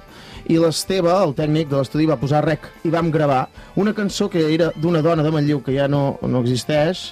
I 0.49 0.57
l'Esteve, 0.61 1.11
el 1.13 1.33
tècnic 1.37 1.69
de 1.69 1.77
l'estudi, 1.77 2.07
va 2.09 2.17
posar 2.21 2.43
rec 2.45 2.67
i 2.85 2.91
vam 2.93 3.11
gravar 3.13 3.47
una 3.81 3.93
cançó 3.97 4.29
que 4.33 4.43
era 4.53 4.71
d'una 4.77 5.01
dona 5.05 5.25
de 5.25 5.33
Manlleu 5.33 5.61
que 5.65 5.73
ja 5.77 5.87
no, 5.89 6.17
no 6.21 6.41
existeix, 6.45 7.07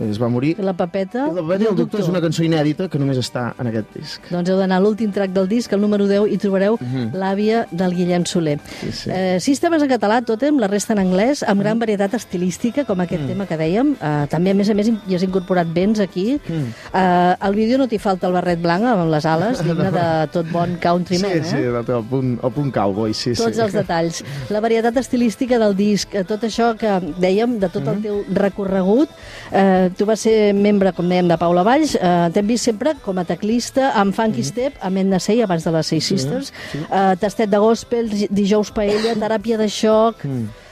es 0.00 0.20
va 0.20 0.28
morir. 0.28 0.56
La 0.62 0.72
papeta 0.72 1.26
I 1.30 1.34
la 1.34 1.42
Pet 1.48 1.62
i 1.62 1.66
el 1.70 1.76
doctor 1.76 2.00
és 2.00 2.08
una 2.08 2.20
cançó 2.20 2.44
inèdita 2.44 2.88
que 2.88 2.98
només 2.98 3.18
està 3.18 3.54
en 3.58 3.66
aquest 3.70 3.86
disc. 3.96 4.22
Doncs 4.30 4.50
heu 4.50 4.58
d'anar 4.58 4.76
a 4.78 4.80
l'últim 4.80 5.10
track 5.12 5.32
del 5.32 5.48
disc, 5.48 5.72
el 5.72 5.80
número 5.80 6.06
10, 6.06 6.28
i 6.32 6.38
trobareu 6.38 6.78
Mhm. 6.80 7.12
l'àvia 7.14 7.66
del 7.70 7.94
Guillem 7.94 8.24
Soler. 8.26 8.58
Sí, 8.80 8.92
sí. 8.92 9.10
Eh, 9.10 9.38
sis 9.40 9.60
temes 9.60 9.82
en 9.82 9.88
català, 9.88 10.22
Totem, 10.24 10.58
la 10.58 10.66
resta 10.68 10.92
en 10.92 10.98
anglès, 11.00 11.42
amb 11.46 11.60
gran 11.60 11.78
varietat 11.78 12.14
estilística, 12.14 12.84
com 12.84 13.00
aquest 13.00 13.26
tema 13.26 13.46
que 13.46 13.56
dèiem. 13.58 13.94
Eh, 14.00 14.26
també, 14.30 14.50
a 14.50 14.54
més 14.54 14.68
a 14.70 14.74
més, 14.74 14.88
hi 15.08 15.14
has 15.14 15.22
incorporat 15.22 15.66
vents 15.72 16.00
aquí. 16.00 16.40
Eh, 16.48 17.34
al 17.38 17.54
vídeo 17.54 17.78
no 17.78 17.86
t'hi 17.88 17.98
falta 17.98 18.26
el 18.28 18.32
barret 18.34 18.60
blanc 18.62 18.84
amb 18.84 19.10
les 19.10 19.24
ales, 19.26 19.62
digne 19.64 19.90
de 19.90 20.28
tot 20.32 20.46
bon 20.52 20.76
countryman, 20.82 21.30
sí, 21.32 21.38
eh? 21.38 21.44
sí, 21.44 21.56
el, 21.56 21.74
el, 21.76 22.04
punt, 22.08 22.38
el 22.42 22.52
punt 22.52 22.72
cowboy, 22.74 23.14
sí, 23.14 23.32
tots 23.34 23.56
sí. 23.56 23.62
els 23.62 23.72
detalls. 23.72 24.22
La 24.50 24.60
varietat 24.60 24.96
estilística 24.96 25.58
del 25.58 25.74
disc, 25.76 26.14
eh, 26.14 26.24
tot 26.24 26.42
això 26.42 26.76
que 26.76 26.88
dèiem, 27.20 27.58
de 27.58 27.68
tot 27.68 27.82
Mhm. 27.82 27.88
el 27.96 28.02
teu 28.02 28.24
recorregut. 28.34 29.08
Eh, 29.52 29.87
tu 29.96 30.06
vas 30.08 30.20
ser 30.20 30.52
membre, 30.54 30.92
com 30.96 31.08
dèiem, 31.08 31.28
de 31.30 31.38
Paula 31.40 31.64
Valls. 31.66 31.96
Eh, 31.96 32.14
T'hem 32.34 32.46
vist 32.50 32.68
sempre 32.68 32.94
com 33.04 33.18
a 33.20 33.24
teclista 33.28 33.92
amb 33.98 34.16
Funky 34.16 34.44
Step, 34.46 34.78
amb 34.84 35.00
Edna 35.04 35.20
Sey, 35.22 35.42
abans 35.44 35.64
de 35.64 35.74
les 35.74 35.92
Seis 35.94 36.08
Sisters. 36.12 36.52
Eh, 36.74 37.12
tastet 37.20 37.50
de 37.50 37.60
gospel, 37.62 38.10
dijous 38.30 38.72
paella, 38.74 39.16
teràpia 39.24 39.60
de 39.60 39.68
xoc... 39.72 40.24
Mm. 40.28 40.64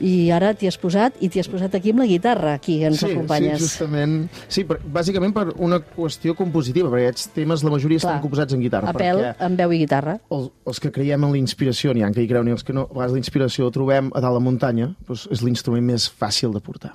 I 0.00 0.30
ara 0.32 0.54
t'hi 0.56 0.64
has 0.64 0.78
posat, 0.80 1.18
i 1.20 1.28
t'hi 1.28 1.42
has 1.42 1.48
posat 1.50 1.74
aquí 1.76 1.92
amb 1.92 2.00
la 2.00 2.06
guitarra, 2.08 2.54
aquí, 2.56 2.78
ens 2.88 3.02
sí, 3.02 3.10
acompanyes. 3.10 3.58
Sí, 3.58 3.66
justament. 3.66 4.14
Sí, 4.48 4.64
per, 4.64 4.78
bàsicament 4.80 5.34
per 5.36 5.50
una 5.60 5.76
qüestió 5.84 6.32
compositiva, 6.38 6.88
perquè 6.88 7.10
aquests 7.10 7.34
temes, 7.34 7.60
la 7.66 7.74
majoria 7.74 8.00
Clar. 8.00 8.14
estan 8.14 8.22
composats 8.24 8.56
en 8.56 8.64
guitarra. 8.64 8.94
A 8.94 8.96
pèl, 8.96 9.20
amb 9.36 9.60
veu 9.60 9.74
i 9.76 9.82
guitarra. 9.82 10.16
els, 10.32 10.48
els 10.72 10.80
que 10.80 10.92
creiem 10.94 11.28
en 11.28 11.34
la 11.36 11.40
inspiració, 11.42 11.92
n'hi 11.92 12.06
ha 12.06 12.10
que 12.16 12.24
hi 12.24 12.30
creuen 12.30 12.48
i 12.48 12.56
els 12.56 12.64
que 12.64 12.72
no, 12.72 12.86
a 12.88 12.96
vegades 12.96 13.18
la 13.18 13.22
inspiració 13.26 13.68
la 13.68 13.76
trobem 13.76 14.08
a 14.14 14.24
dalt 14.24 14.40
la 14.40 14.44
muntanya, 14.48 14.88
doncs 15.04 15.28
és 15.36 15.44
l'instrument 15.44 15.84
més 15.92 16.08
fàcil 16.08 16.56
de 16.56 16.64
portar. 16.64 16.94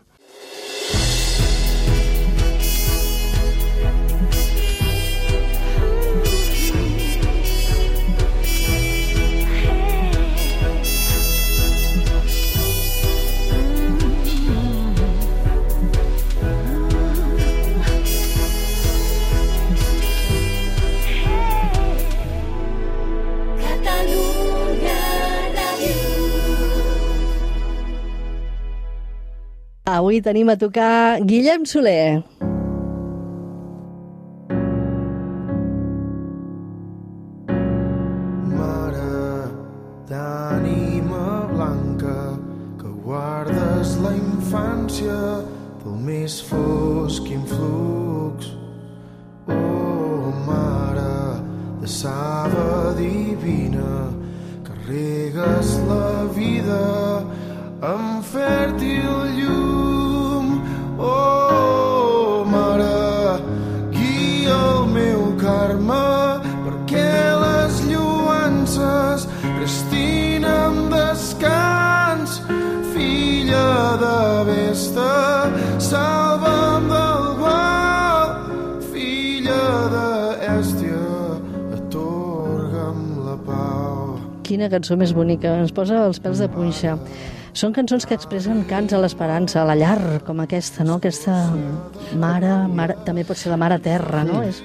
Avui 30.15 30.23
tenim 30.23 30.47
a 30.47 30.55
tocar 30.55 31.19
Guillem 31.27 31.65
Soler. 31.67 32.23
Lluances 68.85 69.27
restin 69.59 70.45
amb 70.45 70.93
descans. 70.93 72.41
Filla 72.93 73.97
de 73.99 74.17
Vesta, 74.47 75.51
salva'm 75.79 76.87
del 76.89 77.25
gual. 77.39 78.35
Filla 78.91 79.61
d'Èstia, 79.93 81.05
atorga'm 81.77 83.01
la 83.25 83.37
pau. 83.45 84.19
Quina 84.43 84.69
cançó 84.69 84.95
més 84.97 85.13
bonica, 85.13 85.57
ens 85.59 85.73
posa 85.75 86.05
els 86.05 86.19
pèls 86.19 86.39
de 86.39 86.49
punxa. 86.51 86.97
Són 87.55 87.71
cançons 87.71 88.03
que 88.03 88.15
expressen 88.15 88.65
cants 88.67 88.91
a 88.91 88.99
l'esperança, 88.99 89.61
a 89.61 89.67
la 89.67 89.77
llar, 89.79 90.19
com 90.27 90.41
aquesta, 90.43 90.83
no? 90.83 90.97
Aquesta 90.99 91.35
mare, 92.19 92.65
mare 92.67 92.97
també 93.07 93.23
pot 93.23 93.39
ser 93.39 93.53
la 93.53 93.59
mare 93.59 93.79
terra, 93.79 94.25
no? 94.27 94.43
És... 94.43 94.59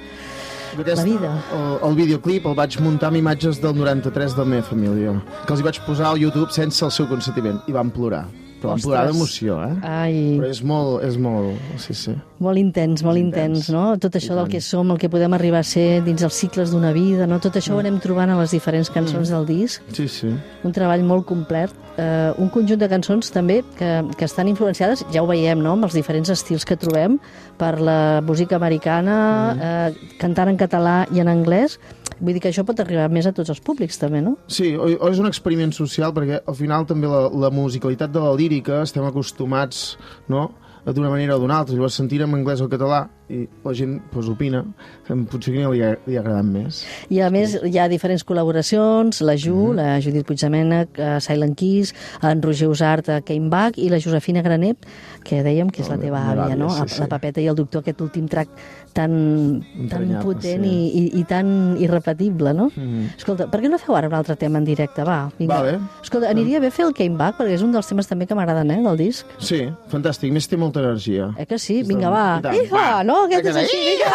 Aquest, 0.78 0.96
La 0.96 1.04
vida. 1.04 1.32
El, 1.56 1.72
el 1.90 1.96
videoclip 1.98 2.46
el 2.46 2.54
vaig 2.58 2.78
muntar 2.82 3.10
amb 3.10 3.18
imatges 3.20 3.58
del 3.62 3.74
93 3.78 4.36
de 4.36 4.44
la 4.44 4.50
meva 4.54 4.66
família, 4.68 5.16
que 5.46 5.56
els 5.56 5.62
hi 5.62 5.66
vaig 5.66 5.80
posar 5.86 6.12
al 6.12 6.22
YouTube 6.22 6.54
sense 6.54 6.84
el 6.86 6.94
seu 6.94 7.10
consentiment, 7.10 7.58
i 7.66 7.74
van 7.74 7.90
plorar. 7.90 8.26
Però 8.60 8.74
Ostres. 8.74 8.84
plorar 8.84 9.06
d'emoció, 9.08 9.54
eh? 9.64 9.74
Ai, 9.88 10.16
Però 10.36 10.48
és 10.50 10.62
molt, 10.62 11.02
és 11.06 11.16
molt... 11.16 11.56
Sí, 11.80 11.94
sí. 11.96 12.12
molt 12.44 12.60
intens, 12.60 13.02
molt 13.02 13.16
intens, 13.16 13.66
intens. 13.66 13.70
no? 13.72 13.96
Tot 14.00 14.16
això 14.16 14.34
I 14.34 14.36
del 14.36 14.44
tant. 14.44 14.52
que 14.52 14.60
som, 14.60 14.90
el 14.92 14.98
que 15.00 15.08
podem 15.12 15.32
arribar 15.32 15.60
a 15.60 15.66
ser 15.66 16.02
dins 16.04 16.22
els 16.22 16.34
cicles 16.34 16.70
d'una 16.72 16.92
vida, 16.92 17.26
no? 17.26 17.38
Tot 17.40 17.56
això 17.56 17.74
ho 17.74 17.80
anem 17.80 17.98
trobant 18.00 18.30
a 18.30 18.38
les 18.40 18.52
diferents 18.52 18.90
cançons 18.92 19.32
del 19.32 19.46
disc. 19.48 19.82
Sí, 19.96 20.08
sí. 20.08 20.32
un 20.64 20.72
treball 20.76 21.02
molt 21.08 21.24
complet, 21.26 21.72
eh, 21.96 22.32
un 22.38 22.50
conjunt 22.52 22.78
de 22.80 22.88
cançons 22.88 23.30
també 23.32 23.62
que, 23.78 23.90
que 24.16 24.24
estan 24.28 24.48
influenciades, 24.48 25.04
ja 25.12 25.22
ho 25.22 25.26
veiem, 25.28 25.60
no?, 25.60 25.72
amb 25.72 25.88
els 25.88 25.96
diferents 25.96 26.28
estils 26.28 26.64
que 26.68 26.76
trobem, 26.76 27.18
per 27.56 27.80
la 27.80 28.20
música 28.24 28.56
americana, 28.56 29.16
eh, 29.56 30.12
cantant 30.20 30.48
en 30.52 30.60
català 30.60 31.06
i 31.12 31.20
en 31.20 31.28
anglès. 31.32 31.78
Vull 32.20 32.36
dir 32.36 32.44
que 32.44 32.52
això 32.52 32.64
pot 32.68 32.80
arribar 32.82 33.08
més 33.12 33.28
a 33.28 33.34
tots 33.36 33.52
els 33.52 33.60
públics, 33.64 33.98
també, 34.00 34.20
no? 34.24 34.36
Sí, 34.46 34.74
o, 34.76 34.88
o 35.00 35.10
és 35.10 35.20
un 35.22 35.28
experiment 35.30 35.72
social 35.76 36.14
perquè 36.16 36.42
al 36.44 36.58
final 36.58 36.86
també 36.88 37.10
la, 37.10 37.26
la 37.32 37.52
musicalitat 37.54 38.12
de 38.12 38.24
la 38.24 38.34
lírica 38.38 38.82
estem 38.84 39.06
acostumats, 39.08 39.94
no?, 40.28 40.50
d'una 40.86 41.10
manera 41.10 41.36
o 41.36 41.40
d'una 41.40 41.58
altra. 41.60 41.74
Llavors 41.74 41.96
sentir 41.98 42.20
en 42.24 42.34
anglès 42.34 42.60
o 42.64 42.68
català 42.70 43.04
i 43.30 43.44
la 43.64 43.72
gent 43.76 43.98
pues, 44.10 44.26
opina 44.30 44.62
que 45.06 45.14
potser 45.30 45.52
que 45.54 45.68
li 45.70 45.82
ha, 45.84 45.92
li 46.06 46.16
ha 46.16 46.22
agradat 46.22 46.46
més. 46.48 46.80
I 47.12 47.20
a 47.22 47.30
més 47.30 47.54
hi 47.62 47.76
ha 47.78 47.86
diferents 47.90 48.24
col·laboracions, 48.26 49.20
la 49.26 49.36
Ju, 49.38 49.70
la 49.76 50.00
Judit 50.02 50.26
Puigdemènec, 50.26 50.98
a 50.98 51.20
Silent 51.22 51.54
Kiss, 51.58 51.94
en 52.26 52.42
Roger 52.42 52.70
Usart, 52.72 53.10
a 53.12 53.20
Kane 53.26 53.50
Bach 53.52 53.78
i 53.78 53.90
la 53.92 54.00
Josefina 54.02 54.42
Granep, 54.46 54.88
que 55.26 55.44
dèiem 55.46 55.70
que 55.70 55.84
és 55.84 55.92
la 55.92 56.00
teva 56.00 56.24
àvia, 56.32 56.56
no? 56.58 56.72
sí, 56.74 56.88
sí. 56.96 57.02
La 57.04 57.10
Papeta 57.12 57.42
i 57.42 57.48
el 57.50 57.58
Doctor, 57.58 57.84
aquest 57.84 58.02
últim 58.02 58.26
track 58.30 58.50
tan, 58.92 59.64
tan 59.90 60.06
potent 60.24 60.64
sí. 60.64 60.70
i, 60.70 60.88
i, 61.00 61.20
i 61.20 61.24
tan 61.28 61.76
irrepetible, 61.80 62.54
no? 62.54 62.70
Mm 62.74 62.86
-hmm. 62.86 63.16
Escolta, 63.16 63.48
per 63.50 63.60
què 63.60 63.70
no 63.70 63.78
feu 63.78 63.96
ara 63.96 64.08
un 64.08 64.14
altre 64.14 64.36
tema 64.36 64.58
en 64.58 64.64
directe? 64.64 65.04
Va, 65.04 65.30
vinga. 65.38 65.54
Va 65.54 65.62
bé. 65.62 65.78
Escolta, 66.02 66.30
aniria 66.30 66.60
bé 66.60 66.70
fer 66.70 66.86
el 66.86 66.94
Came 66.94 67.16
Back, 67.16 67.38
perquè 67.38 67.54
és 67.54 67.62
un 67.62 67.72
dels 67.72 67.86
temes 67.86 68.06
també 68.06 68.26
que 68.26 68.34
m'agraden, 68.34 68.70
eh, 68.70 68.82
del 68.82 68.96
disc. 68.96 69.26
Sí, 69.38 69.68
fantàstic. 69.88 70.32
Més 70.32 70.48
té 70.48 70.56
molta 70.56 70.80
energia. 70.80 71.34
Eh 71.38 71.46
que 71.46 71.58
sí? 71.58 71.82
Vinga, 71.82 72.10
va. 72.10 72.40
Iha! 72.52 73.02
No, 73.02 73.24
aquest 73.24 73.46
és 73.46 73.56
així. 73.56 73.76
Vinga! 73.76 74.10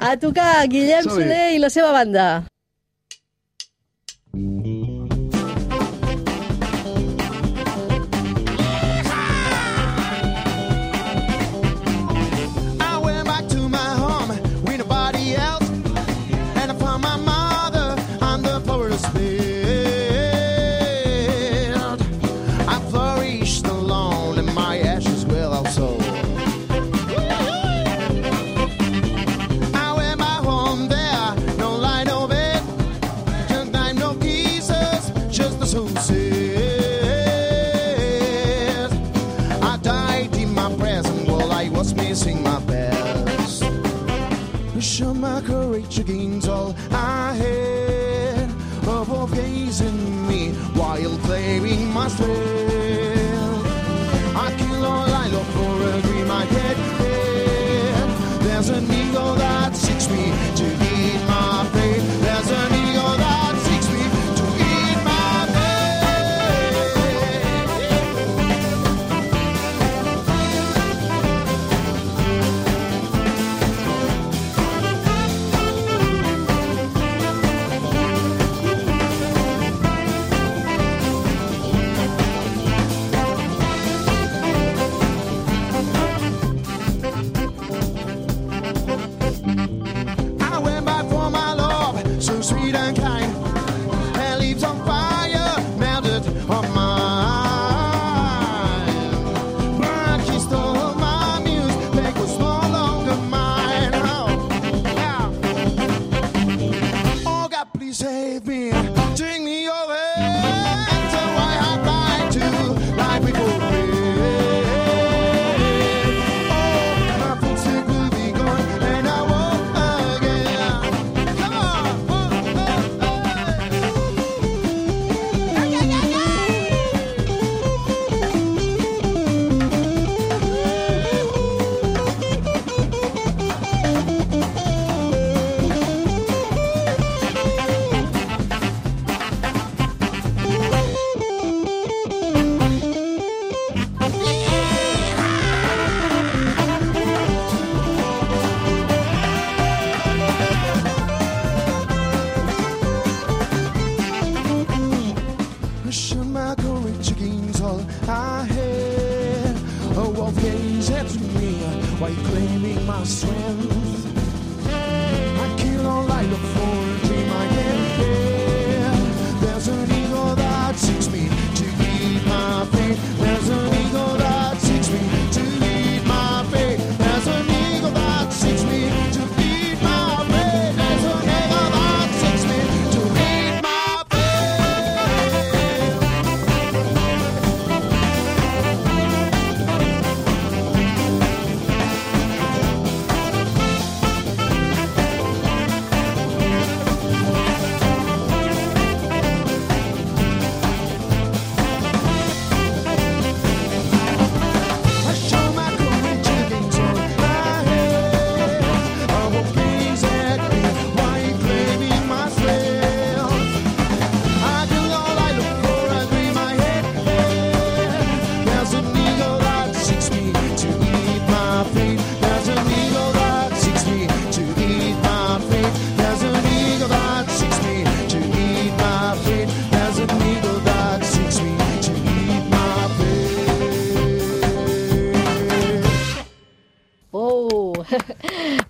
A 0.00 0.16
tocar 0.16 0.66
Guillem 0.68 1.04
Soler 1.08 1.54
i 1.54 1.58
la 1.58 1.70
seva 1.70 1.92
banda. 1.92 2.51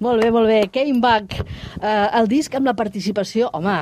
Molt 0.02 0.22
bé, 0.22 0.30
molt 0.34 0.50
bé. 0.50 0.58
Came 0.74 0.98
Back, 1.02 1.36
eh, 1.78 2.18
el 2.18 2.26
disc 2.30 2.54
amb 2.58 2.66
la 2.66 2.74
participació, 2.74 3.50
home, 3.54 3.76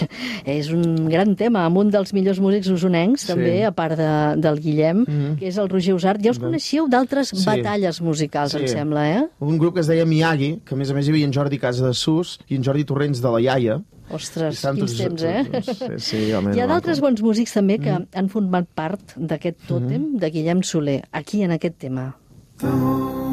és 0.58 0.70
un 0.74 1.06
gran 1.10 1.36
tema, 1.38 1.62
amb 1.68 1.78
un 1.84 1.92
dels 1.94 2.10
millors 2.16 2.40
músics 2.42 2.72
usonencs, 2.74 3.24
sí. 3.24 3.30
també, 3.30 3.60
a 3.68 3.70
part 3.76 3.94
de, 4.00 4.10
del 4.42 4.58
Guillem, 4.58 5.04
mm 5.04 5.06
-hmm. 5.06 5.38
que 5.38 5.46
és 5.46 5.58
el 5.58 5.68
Roger 5.70 5.94
Usart. 5.94 6.20
Ja 6.22 6.30
us 6.30 6.38
doncs. 6.38 6.48
coneixeu 6.48 6.88
d'altres 6.88 7.28
sí. 7.28 7.46
batalles 7.46 8.00
musicals, 8.00 8.52
sí. 8.52 8.58
em 8.58 8.66
sembla, 8.66 9.06
eh? 9.08 9.22
Un 9.38 9.58
grup 9.58 9.74
que 9.74 9.80
es 9.80 9.86
deia 9.86 10.04
Miyagi, 10.04 10.60
que 10.64 10.74
a 10.74 10.78
més 10.78 10.90
a 10.90 10.94
més 10.94 11.06
hi 11.06 11.10
havia 11.10 11.26
en 11.26 11.32
Jordi 11.32 11.58
Casa 11.58 11.86
de 11.86 11.94
Sus 11.94 12.40
i 12.48 12.56
en 12.56 12.64
Jordi 12.64 12.84
Torrents 12.84 13.20
de 13.22 13.30
la 13.30 13.40
Iaia, 13.40 13.80
Ostres, 14.10 14.66
quins 14.74 14.96
temps, 14.98 15.22
eh? 15.22 15.44
Doncs, 15.52 15.78
sí, 15.78 16.26
sí, 16.26 16.32
home, 16.32 16.56
Hi 16.56 16.60
ha 16.60 16.66
d'altres 16.66 17.00
bons 17.00 17.22
músics 17.22 17.54
també 17.54 17.78
que 17.78 17.92
mm. 17.92 18.10
han 18.12 18.28
format 18.28 18.66
part 18.74 19.14
d'aquest 19.16 19.56
tòtem 19.68 20.00
mm 20.00 20.14
-hmm. 20.14 20.18
de 20.18 20.30
Guillem 20.30 20.62
Soler, 20.62 21.02
aquí 21.12 21.42
en 21.42 21.52
aquest 21.52 21.78
tema. 21.78 22.16
Mm 22.62 23.29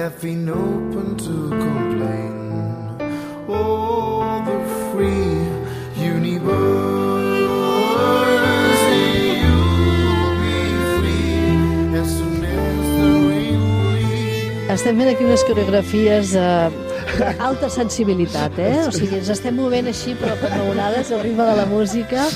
have 0.00 0.22
been 0.22 0.48
open 0.48 1.16
to 1.16 1.48
complain. 1.50 2.36
Oh, 3.48 4.42
the 4.48 4.58
free 4.90 5.36
universe, 6.02 7.40
you'll 9.42 10.34
be 10.40 10.58
free 10.96 11.98
as 12.00 12.08
soon 12.16 12.40
the 12.40 13.10
rain 13.28 13.60
leaves. 13.94 14.70
Estem 14.70 14.96
fent 14.96 15.10
aquí 15.10 15.24
unes 15.24 15.42
coreografies 15.44 16.34
eh, 16.34 16.89
d'alta 17.20 17.68
sensibilitat, 17.72 18.58
eh? 18.58 18.74
O 18.88 18.92
sigui, 18.94 19.20
ens 19.20 19.30
estem 19.32 19.54
movent 19.56 19.90
així, 19.90 20.16
però 20.18 20.36
com 20.40 20.56
a 20.56 20.64
onades, 20.72 21.12
al 21.12 21.22
ritme 21.24 21.46
de 21.46 21.56
la 21.58 21.66
música. 21.70 22.26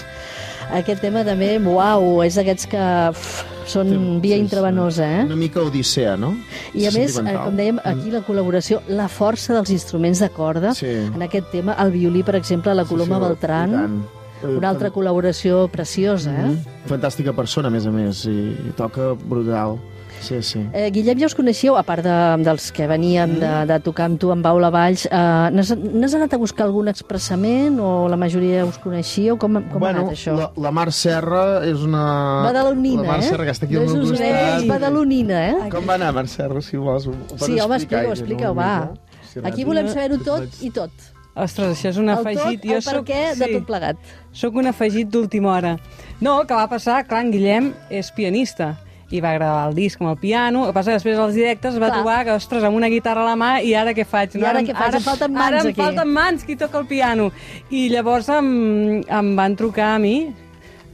Aquest 0.74 1.02
tema 1.04 1.24
també, 1.26 1.58
uau, 1.60 2.22
és 2.24 2.38
d'aquests 2.38 2.66
que 2.72 2.84
uf, 3.12 3.44
són 3.68 4.20
via 4.22 4.36
intravenosa, 4.40 5.04
eh? 5.20 5.22
Una 5.28 5.36
mica 5.36 5.60
odissea, 5.64 6.16
no? 6.20 6.32
I 6.74 6.86
a 6.88 6.92
més, 6.94 7.16
eh, 7.20 7.36
com 7.36 7.56
dèiem, 7.56 7.80
aquí 7.84 8.10
la 8.12 8.22
col·laboració, 8.26 8.80
la 8.88 9.08
força 9.12 9.54
dels 9.56 9.70
instruments 9.70 10.20
de 10.24 10.28
corda, 10.32 10.74
Sí. 10.74 10.88
en 10.88 11.22
aquest 11.22 11.50
tema, 11.52 11.76
el 11.84 11.92
violí, 11.92 12.22
per 12.22 12.36
exemple, 12.36 12.74
la 12.74 12.84
Coloma 12.84 13.16
Sí, 13.16 13.20
sí, 13.20 13.24
i 13.24 13.28
Beltran, 13.28 13.72
tant. 13.72 14.04
Eh, 14.44 14.56
una 14.58 14.68
altra 14.68 14.90
col·laboració 14.92 15.68
preciosa, 15.70 16.30
eh? 16.32 16.48
Mhm. 16.48 16.88
Fantàstica 16.88 17.32
persona, 17.34 17.68
a 17.68 17.70
més 17.70 17.86
a 17.86 17.90
més, 17.90 18.24
i, 18.26 18.56
i 18.68 18.72
toca 18.76 19.12
brutal. 19.14 19.78
Sí, 20.24 20.38
sí. 20.42 20.60
Eh, 20.72 20.86
Guillem, 20.94 21.18
ja 21.20 21.26
us 21.28 21.34
coneixeu, 21.36 21.74
a 21.76 21.82
part 21.84 22.00
de, 22.06 22.12
dels 22.46 22.70
que 22.72 22.86
veníem 22.88 23.34
de, 23.42 23.50
de 23.68 23.76
tocar 23.84 24.06
amb 24.08 24.16
tu, 24.22 24.30
amb 24.32 24.40
Paula 24.46 24.70
Valls, 24.72 25.04
eh, 25.04 25.50
n'has 25.52 26.14
anat 26.16 26.32
a 26.32 26.38
buscar 26.40 26.64
algun 26.64 26.88
expressament 26.88 27.76
o 27.84 28.06
la 28.08 28.16
majoria 28.16 28.62
us 28.64 28.78
coneixíeu? 28.80 29.36
Com, 29.36 29.58
com 29.68 29.82
bueno, 29.84 30.00
ha 30.00 30.06
anat 30.06 30.14
això? 30.16 30.36
La, 30.38 30.46
la 30.64 30.72
Mar 30.72 30.86
Serra 30.96 31.42
és 31.68 31.84
una... 31.84 32.04
Badalonina, 32.46 33.02
la 33.04 33.08
Mar 33.10 33.18
eh? 33.20 33.28
Serra, 33.28 33.44
que 33.44 33.52
està 33.52 33.68
aquí 33.68 33.76
no 33.76 33.82
al 33.84 33.90
meu 33.92 34.02
és 34.06 34.14
costat. 34.14 34.66
badalonina, 34.72 35.42
eh? 35.50 35.56
Com 35.74 35.84
va 35.90 35.98
anar, 36.00 36.12
Mar 36.16 36.24
Serra, 36.32 36.62
si 36.64 36.80
vols? 36.80 37.04
Ho, 37.10 37.12
ho 37.12 37.38
Sí, 37.44 37.58
home, 37.60 37.76
explica-ho, 37.76 38.06
ella, 38.08 38.16
explica-ho, 38.16 38.54
no? 38.54 38.60
va. 38.62 39.20
Sí, 39.32 39.42
Aquí 39.44 39.66
volem 39.68 39.88
saber-ho 39.92 40.22
tot 40.24 40.62
i 40.64 40.70
tot. 40.72 41.10
Ostres, 41.34 41.74
això 41.74 41.90
és 41.90 41.96
un 41.98 42.08
El 42.08 42.20
afegit. 42.20 42.62
tot, 42.62 42.70
el 42.70 42.82
per 42.86 42.92
soc- 43.00 43.08
què 43.10 43.22
de 43.36 43.48
tot 43.58 43.64
plegat. 43.66 43.96
Soc 44.32 44.54
un 44.54 44.68
afegit 44.70 45.08
d'última 45.10 45.50
hora. 45.56 45.74
No, 46.22 46.38
que 46.46 46.54
va 46.54 46.68
passar, 46.70 47.00
clar, 47.10 47.24
en 47.26 47.32
Guillem 47.34 47.72
és 47.90 48.12
pianista 48.14 48.76
i 49.10 49.20
va 49.20 49.32
gravar 49.36 49.68
el 49.68 49.74
disc 49.76 50.00
amb 50.00 50.10
el 50.10 50.16
piano, 50.18 50.64
el 50.64 50.70
que 50.72 50.74
passa 50.78 50.90
que 50.90 50.98
després 50.98 51.18
als 51.18 51.34
directes 51.34 51.74
es 51.74 51.80
va 51.80 51.88
Clar. 51.90 51.98
trobar 52.00 52.24
que, 52.24 52.32
ostres, 52.32 52.64
amb 52.64 52.76
una 52.76 52.88
guitarra 52.88 53.22
a 53.22 53.28
la 53.30 53.36
mà 53.36 53.50
i 53.62 53.74
ara 53.74 53.92
què 53.94 54.04
faig? 54.08 54.36
I 54.40 54.44
ara 54.44 54.62
què 54.64 54.74
faig? 54.74 54.94
Em 54.98 55.04
falten 55.04 55.32
mans 55.32 55.46
ara 55.46 55.60
em 55.62 55.70
aquí. 55.72 55.80
falten 55.80 56.08
mans, 56.12 56.44
qui 56.44 56.56
toca 56.56 56.78
el 56.78 56.86
piano? 56.86 57.30
I 57.70 57.88
llavors 57.92 58.28
em, 58.28 59.02
em 59.04 59.34
van 59.36 59.56
trucar 59.56 59.94
a 59.94 59.98
mi, 59.98 60.16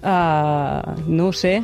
uh, 0.02 0.94
no 1.06 1.28
ho 1.28 1.32
sé, 1.32 1.60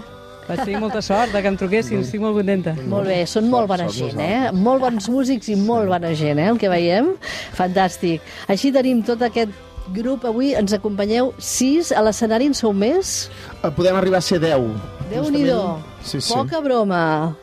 vaig 0.47 0.61
tenir 0.63 0.79
molta 0.81 1.03
sort 1.03 1.33
de 1.35 1.43
que 1.43 1.51
em 1.51 1.57
truquessin, 1.59 2.01
estic 2.07 2.21
molt 2.23 2.37
contenta. 2.39 2.77
Molt 2.87 3.11
bé, 3.11 3.21
són 3.27 3.49
molt 3.51 3.67
bona 3.71 3.89
gent, 3.93 4.21
eh? 4.23 4.53
Molt 4.55 4.85
bons 4.85 5.09
músics 5.11 5.49
i 5.51 5.57
molt 5.59 5.91
bona 5.91 6.13
gent, 6.15 6.39
eh? 6.39 6.51
El 6.53 6.61
que 6.63 6.71
veiem. 6.71 7.15
Fantàstic. 7.59 8.23
Així 8.49 8.71
tenim 8.75 9.03
tot 9.07 9.23
aquest 9.27 9.51
grup. 9.95 10.25
Avui 10.27 10.55
ens 10.59 10.73
acompanyeu 10.77 11.33
sis. 11.39 11.91
A 11.93 12.03
l'escenari 12.07 12.47
en 12.51 12.55
sou 12.55 12.73
més? 12.73 13.29
Eh, 13.63 13.71
Podem 13.75 13.99
arribar 13.99 14.19
a 14.23 14.27
ser 14.29 14.39
10. 14.43 14.71
Déu-n'hi-do. 15.11 15.61
Justament. 16.07 16.07
Sí, 16.07 16.21
sí. 16.21 16.35
Poca 16.35 16.61
broma. 16.61 17.37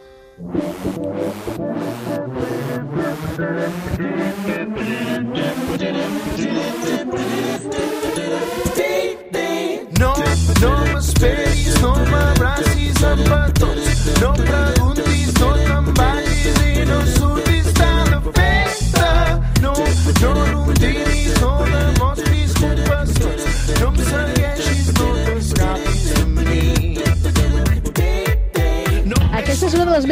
No, 10.00 10.14
no 10.62 10.86
m'esperis, 10.86 11.73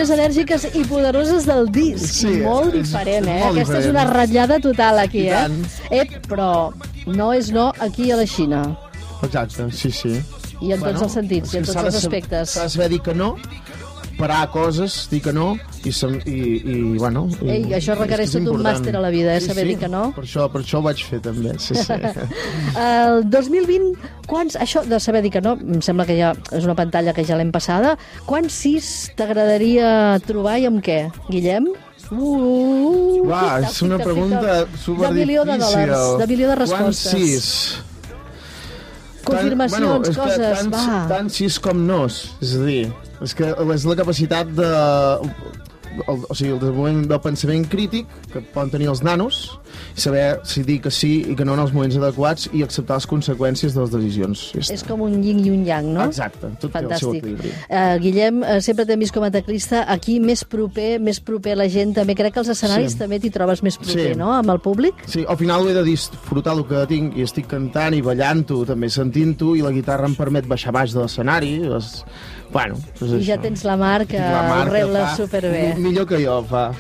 més 0.02 0.12
enèrgiques 0.16 0.64
i 0.74 0.82
poderoses 0.90 1.46
del 1.46 1.68
disc. 1.74 2.08
Sí, 2.24 2.32
molt 2.42 2.74
és 2.74 2.90
diferent, 2.90 3.28
eh? 3.30 3.40
molt 3.44 3.52
Aquesta 3.60 3.78
és 3.78 3.86
diferent. 3.86 3.92
una 3.94 4.06
ratllada 4.18 4.60
total 4.64 5.02
aquí, 5.04 5.28
eh? 5.30 5.44
Ep, 6.02 6.16
però 6.30 6.52
no 7.06 7.32
és 7.38 7.52
no 7.54 7.70
aquí 7.86 8.10
a 8.12 8.18
la 8.18 8.26
Xina. 8.26 8.64
Exacte, 9.22 9.68
sí, 9.78 9.92
sí. 9.94 10.16
I 10.62 10.74
en 10.76 10.82
tots 10.82 11.06
els 11.06 11.14
sentits, 11.18 11.54
i 11.54 11.60
en 11.60 11.66
és 11.66 11.70
tots 11.74 11.84
els 11.86 12.00
aspectes. 12.02 12.56
S'ha 12.56 12.66
de 12.66 12.74
saber 12.76 12.90
dir 12.96 13.02
que 13.06 13.14
no, 13.18 13.36
parar 14.22 14.42
coses, 14.54 14.96
dir 15.12 15.22
que 15.26 15.34
no, 15.34 15.56
i, 15.84 15.92
i, 15.92 16.38
i 16.62 16.76
bueno... 17.02 17.26
I, 17.42 17.50
Ei, 17.56 17.66
això 17.80 17.96
requereix 17.98 18.36
tot 18.38 18.50
un 18.54 18.64
màster 18.66 18.94
a 18.98 19.02
la 19.04 19.12
vida, 19.14 19.36
eh, 19.36 19.44
saber 19.44 19.66
dir 19.72 19.78
que 19.82 19.90
no. 19.92 20.08
Per 20.16 20.26
això, 20.28 20.48
per 20.54 20.62
això 20.62 20.80
ho 20.80 20.86
vaig 20.86 21.04
fer, 21.08 21.22
també, 21.26 21.56
sí, 21.62 21.76
sí. 21.78 21.98
El 22.86 23.26
2020, 23.34 23.92
quants... 24.30 24.58
Això 24.62 24.86
de 24.88 25.02
saber 25.02 25.24
dir 25.26 25.34
que 25.34 25.44
no, 25.44 25.58
em 25.58 25.82
sembla 25.86 26.06
que 26.10 26.18
ja 26.20 26.34
és 26.54 26.68
una 26.68 26.78
pantalla 26.78 27.16
que 27.18 27.26
ja 27.28 27.40
l'hem 27.40 27.54
passada. 27.54 27.96
Quants 28.30 28.62
sis 28.64 28.92
t'agradaria 29.18 30.20
trobar 30.28 30.60
i 30.62 30.70
amb 30.70 30.84
què? 30.86 31.04
Guillem? 31.30 31.72
Uh, 32.12 33.24
Va, 33.24 33.62
tic-tac, 33.62 33.70
és 33.70 33.82
una 33.88 34.02
pregunta 34.02 34.58
superdifícil. 34.76 35.06
De 35.06 35.14
milió 35.16 35.46
de 35.48 35.56
dòlars, 35.62 36.10
de 36.20 36.28
milió 36.28 36.52
de 36.52 36.60
respostes. 36.60 37.08
Quants 37.08 37.16
sis? 37.16 37.91
Confirmacions, 39.32 40.10
que 40.10 40.16
coses, 40.18 40.60
tant, 40.60 40.74
va. 40.74 41.00
Tant 41.12 41.32
sis 41.34 41.58
com 41.64 41.86
nos, 41.88 42.22
és 42.44 42.56
a 42.60 42.66
dir, 42.68 42.84
és 43.26 43.36
que 43.38 43.54
és 43.78 43.88
la 43.90 43.98
capacitat 44.04 44.52
de... 44.58 44.72
El, 46.08 46.22
o 46.30 46.36
sigui, 46.36 46.52
el 46.56 46.74
moment 46.74 47.02
del 47.10 47.20
pensament 47.20 47.66
crític 47.70 48.08
que 48.32 48.40
poden 48.54 48.70
tenir 48.72 48.88
els 48.92 49.02
nanos 49.04 49.60
i 49.98 50.00
saber 50.02 50.40
si 50.48 50.64
dir 50.64 50.78
que 50.82 50.92
sí 50.92 51.10
i 51.32 51.36
que 51.36 51.44
no 51.48 51.54
en 51.58 51.60
els 51.64 51.74
moments 51.76 51.98
adequats 52.00 52.48
i 52.56 52.64
acceptar 52.64 52.96
les 53.00 53.08
conseqüències 53.12 53.76
de 53.76 53.82
les 53.84 53.92
decisions. 53.92 54.44
Està. 54.56 54.74
És 54.78 54.84
com 54.88 55.02
un 55.04 55.18
yin 55.24 55.42
i 55.44 55.50
un 55.52 55.66
yang, 55.68 55.90
no? 55.94 56.06
Exacte, 56.08 56.48
tot 56.62 56.72
té 56.72 56.80
el 56.80 56.90
seu 56.96 57.12
Fantàstic. 57.12 57.20
equilibri. 57.20 57.52
Uh, 57.70 57.98
Guillem, 58.04 58.42
uh, 58.42 58.60
sempre 58.64 58.86
t'hem 58.88 59.00
vist 59.04 59.14
com 59.14 59.24
a 59.28 59.32
teclista, 59.32 59.84
aquí 59.92 60.20
més 60.24 60.44
proper, 60.48 61.00
més 61.00 61.20
proper 61.20 61.54
a 61.58 61.62
la 61.64 61.68
gent, 61.70 61.94
també 61.96 62.16
crec 62.16 62.34
que 62.34 62.40
als 62.44 62.50
escenaris 62.56 62.94
Sí. 62.96 62.98
també 63.04 63.20
t'hi 63.20 63.30
trobes 63.32 63.62
més 63.64 63.78
proper, 63.78 64.14
Sí. 64.14 64.18
no?, 64.20 64.32
amb 64.34 64.50
el 64.50 64.60
públic. 64.60 64.94
Sí, 65.08 65.26
al 65.28 65.38
final 65.38 65.68
he 65.68 65.74
de 65.74 65.84
disfrutar 65.84 66.56
el 66.58 66.66
que 66.68 66.86
tinc 66.88 67.18
i 67.18 67.24
estic 67.28 67.48
cantant 67.48 67.94
i 67.94 68.02
ballant-ho, 68.02 68.64
també 68.66 68.90
sentint-ho, 68.90 69.56
i 69.56 69.62
la 69.62 69.72
guitarra 69.72 70.08
em 70.08 70.16
permet 70.16 70.48
baixar 70.48 70.72
baix 70.72 70.94
de 70.94 71.02
l'escenari. 71.02 71.60
Les... 71.60 72.04
Bueno, 72.52 72.76
doncs 73.00 73.14
I 73.14 73.24
ja 73.26 73.36
això. 73.38 73.42
tens 73.42 73.64
la 73.64 73.78
Mar, 73.78 74.06
que 74.06 74.20
la 74.20 74.42
Mar 74.44 74.68
ho 74.68 74.72
que 74.72 74.78
rebla 74.78 75.06
fa 75.08 75.16
superbé. 75.16 75.74
mi- 75.78 75.84
Millor 75.84 76.06
que 76.08 76.18
jo, 76.26 76.44
fa. 76.44 76.72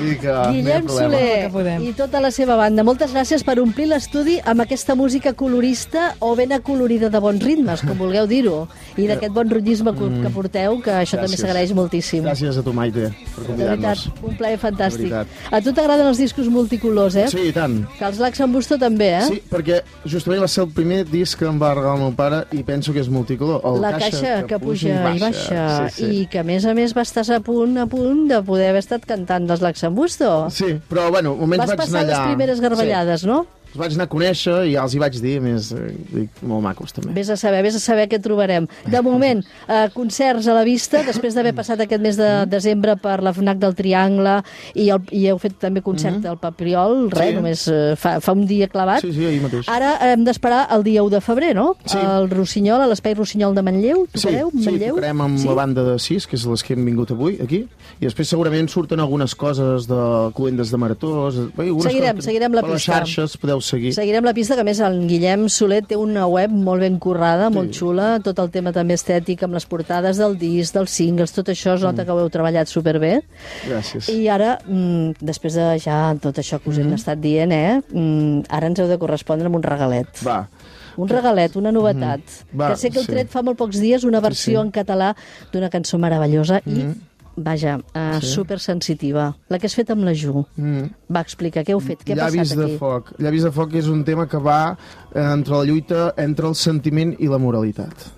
Vull 0.00 0.18
que 0.20 0.26
no 0.28 0.52
Guillem 0.52 0.84
problema. 0.84 1.16
Soler 1.16 1.78
que 1.78 1.84
i 1.88 1.92
tota 1.94 2.20
la 2.20 2.30
seva 2.30 2.56
banda, 2.56 2.84
moltes 2.84 3.12
gràcies 3.14 3.42
per 3.42 3.58
omplir 3.60 3.86
l'estudi 3.88 4.38
amb 4.44 4.60
aquesta 4.60 4.94
música 4.94 5.32
colorista 5.32 6.14
o 6.20 6.34
ben 6.36 6.52
acolorida 6.52 7.08
de 7.08 7.18
bons 7.20 7.42
ritmes, 7.42 7.80
com 7.80 7.96
vulgueu 7.98 8.26
dir-ho, 8.26 8.68
i 8.96 9.06
d'aquest 9.06 9.32
bon 9.32 9.48
rotllisme 9.50 9.94
que, 9.94 10.10
que 10.22 10.30
porteu, 10.30 10.80
que 10.82 10.90
això 10.90 11.16
també 11.16 11.24
Mm. 11.24 11.30
Gràcies. 11.34 11.40
s'agraeix 11.40 11.72
moltíssim. 11.74 12.22
Gràcies 12.24 12.58
a 12.58 12.62
tu, 12.62 12.72
Maite, 12.72 13.08
per 13.34 13.44
convidar-nos. 13.46 14.10
un 14.22 14.36
plaer 14.36 14.58
fantàstic. 14.58 15.10
A 15.50 15.60
tu 15.62 15.72
t'agraden 15.72 16.06
els 16.06 16.18
discos 16.18 16.48
multicolors, 16.48 17.16
eh? 17.16 17.28
Sí, 17.28 17.48
i 17.48 17.52
tant. 17.52 17.86
Que 17.98 18.04
els 18.04 18.18
Lacs 18.18 18.40
en 18.40 18.52
Busto 18.52 18.78
també, 18.78 19.08
eh? 19.18 19.22
Sí, 19.26 19.42
perquè 19.50 19.80
justament 20.04 20.42
va 20.42 20.48
ser 20.48 20.64
el 20.64 20.70
primer 20.70 21.04
disc 21.08 21.38
que 21.38 21.46
em 21.46 21.58
va 21.60 21.72
regalar 21.74 21.94
el 21.96 22.00
meu 22.02 22.12
pare 22.14 22.44
i 22.52 22.62
penso 22.62 22.92
que 22.92 23.00
és 23.00 23.08
multicolor. 23.08 23.62
El 23.64 23.80
la 23.80 23.92
caixa, 23.98 24.44
que, 24.46 24.58
puja 24.58 25.13
i 25.16 25.22
baixa, 25.22 25.88
Sí, 25.90 26.02
sí. 26.04 26.10
i 26.22 26.26
que 26.30 26.38
a 26.40 26.44
més 26.44 26.64
a 26.66 26.74
més 26.74 26.94
va 26.96 27.02
estar 27.02 27.24
a 27.34 27.40
punt 27.40 27.78
a 27.78 27.86
punt 27.86 28.26
de 28.28 28.42
poder 28.42 28.68
haver 28.70 28.82
estat 28.84 29.04
cantant 29.06 29.46
dels 29.48 29.60
Lacs 29.64 29.84
en 29.84 29.94
Busto. 29.94 30.30
Sí, 30.50 30.74
però 30.90 31.10
bueno, 31.10 31.34
moments 31.36 31.64
Vas 31.64 31.74
vaig 31.74 31.78
passar 31.84 32.00
anar 32.00 32.06
allà... 32.08 32.18
les 32.24 32.32
primeres 32.34 32.60
garballades, 32.60 33.20
Sí. 33.20 33.26
no? 33.26 33.46
Els 33.74 33.80
vaig 33.82 33.94
anar 33.96 34.04
a 34.06 34.10
conèixer 34.12 34.52
i 34.68 34.72
ja 34.76 34.84
els 34.84 34.92
hi 34.94 35.00
vaig 35.02 35.16
dir, 35.18 35.32
a 35.40 35.42
més, 35.42 35.72
eh, 35.74 35.88
dic, 36.12 36.30
molt 36.46 36.62
macos 36.62 36.92
també. 36.94 37.10
Vés 37.16 37.28
a 37.30 37.36
saber, 37.36 37.62
vés 37.66 37.74
a 37.74 37.80
saber 37.82 38.04
què 38.08 38.20
trobarem. 38.22 38.68
De 38.86 39.00
moment, 39.02 39.40
eh, 39.66 39.88
concerts 39.94 40.46
a 40.46 40.54
la 40.54 40.62
vista, 40.62 41.02
després 41.02 41.34
d'haver 41.34 41.52
passat 41.58 41.80
aquest 41.82 42.00
mes 42.00 42.16
de 42.16 42.28
desembre 42.46 42.94
per 42.96 43.16
la 43.20 43.32
FNAC 43.34 43.58
del 43.58 43.74
Triangle 43.74 44.36
i, 44.74 44.90
el, 44.94 45.00
i 45.10 45.24
heu 45.26 45.38
fet 45.42 45.58
també 45.58 45.82
concert 45.82 46.24
al 46.30 46.38
Papriol, 46.38 47.10
res, 47.10 47.30
Sí. 47.30 47.34
només 47.34 47.66
eh, 47.68 47.96
fa, 47.96 48.20
fa 48.20 48.32
un 48.32 48.46
dia 48.46 48.68
clavat. 48.68 49.00
Sí, 49.02 49.10
sí, 49.12 49.24
ahir 49.26 49.40
mateix. 49.42 49.66
Ara 49.68 49.96
hem 50.12 50.22
d'esperar 50.24 50.68
el 50.70 50.84
dia 50.86 51.02
1 51.02 51.10
de 51.10 51.20
febrer, 51.20 51.54
no? 51.56 51.74
Sí. 51.84 51.98
El 51.98 52.30
Rossinyol, 52.30 52.80
a 52.80 52.86
l'Espai 52.86 53.14
Rossinyol 53.18 53.54
de 53.56 53.62
Manlleu, 53.66 54.06
Sí, 54.14 54.20
tocareu? 54.28 54.52
sí, 54.54 54.64
Manlleu? 54.70 54.94
tocarem 54.94 55.20
amb 55.26 55.38
Sí? 55.42 55.48
la 55.48 55.54
banda 55.54 55.82
de 55.82 55.98
sis, 55.98 56.28
que 56.28 56.36
és 56.36 56.46
les 56.46 56.62
que 56.62 56.74
hem 56.74 56.84
vingut 56.84 57.10
avui, 57.10 57.40
aquí, 57.42 57.64
i 58.00 58.04
després 58.06 58.28
segurament 58.28 58.68
surten 58.68 59.00
algunes 59.00 59.34
coses 59.34 59.88
de 59.90 60.30
cluendes 60.36 60.70
de 60.70 60.76
maratós... 60.78 61.34
Bé, 61.56 61.66
algunes 61.66 61.84
Seguirem, 61.90 62.14
coses 62.16 62.24
que 62.24 62.30
seguirem 62.30 62.52
la 62.54 62.60
per 62.62 62.70
les 62.70 62.82
pista. 62.84 62.92
xarxes 63.00 63.36
podeu 63.40 63.60
seguir. 63.64 63.92
Seguirem 63.96 64.24
la 64.24 64.34
pista, 64.36 64.54
que 64.58 64.64
més 64.64 64.78
el 64.84 65.06
Guillem 65.08 65.48
Soler 65.48 65.82
té 65.88 65.96
una 65.96 66.26
web 66.30 66.50
molt 66.52 66.80
ben 66.84 66.98
currada, 67.02 67.50
molt 67.50 67.72
Sí. 67.72 67.80
xula, 67.80 68.20
tot 68.22 68.38
el 68.38 68.50
tema 68.50 68.72
també 68.72 68.94
estètic, 68.94 69.42
amb 69.42 69.54
les 69.54 69.66
portades 69.66 70.16
del 70.20 70.36
disc, 70.38 70.74
dels 70.74 70.90
singles, 70.90 71.32
tot 71.32 71.48
això 71.48 71.74
es 71.74 71.80
Mm. 71.80 71.84
nota 71.84 72.04
que 72.04 72.12
ho 72.12 72.20
heu 72.20 72.30
treballat 72.30 72.66
superbé. 72.68 73.22
Gràcies. 73.68 74.08
I 74.12 74.28
ara, 74.28 74.58
mm, 74.66 75.16
després 75.20 75.54
de 75.54 75.78
ja 75.80 76.14
tot 76.20 76.36
això 76.38 76.60
que 76.60 76.70
us 76.70 76.76
Mm-hmm. 76.78 76.86
hem 76.86 76.94
estat 76.94 77.18
dient, 77.20 77.52
eh, 77.52 77.80
mm, 77.92 78.44
ara 78.48 78.66
ens 78.66 78.78
heu 78.78 78.86
de 78.88 78.98
correspondre 78.98 79.46
amb 79.46 79.56
un 79.56 79.62
regalet. 79.62 80.06
Va, 80.26 80.48
Un 80.96 81.08
regalet, 81.08 81.56
una 81.56 81.72
novetat. 81.72 82.20
Mhm. 82.20 82.60
Va, 82.60 82.68
que 82.70 82.76
sé 82.76 82.88
que 82.88 82.98
heu 83.00 83.04
sí. 83.04 83.10
tret 83.10 83.28
fa 83.28 83.42
molt 83.42 83.58
pocs 83.58 83.80
dies 83.80 84.04
una 84.04 84.20
versió 84.20 84.60
sí. 84.60 84.64
en 84.64 84.70
català 84.70 85.16
d'una 85.50 85.68
cançó 85.68 85.98
meravellosa 85.98 86.60
i, 86.64 86.70
Mhm. 86.70 86.94
Vaja, 87.36 87.78
uh, 87.78 88.20
Sí. 88.20 88.26
supersensitiva. 88.34 89.36
La 89.48 89.58
que 89.58 89.66
has 89.66 89.74
fet 89.74 89.90
amb 89.90 90.04
la 90.04 90.12
Ju. 90.14 90.44
mm. 90.56 90.90
Va, 91.12 91.20
explica, 91.20 91.62
què 91.64 91.72
heu 91.72 91.80
fet? 91.80 92.04
Què 92.04 92.12
ha 92.12 92.16
Llavis 92.24 92.40
passat 92.50 92.58
de 92.58 92.64
aquí? 92.64 92.76
foc. 92.78 93.12
Llavis 93.18 93.42
de 93.42 93.50
foc 93.52 93.74
és 93.74 93.86
un 93.88 94.04
tema 94.04 94.26
que 94.28 94.38
va 94.38 94.76
eh, 95.14 95.20
entre 95.20 95.56
la 95.56 95.64
lluita 95.64 96.14
entre 96.16 96.46
el 96.48 96.54
sentiment 96.54 97.16
i 97.18 97.26
la 97.28 97.38
moralitat. 97.38 98.10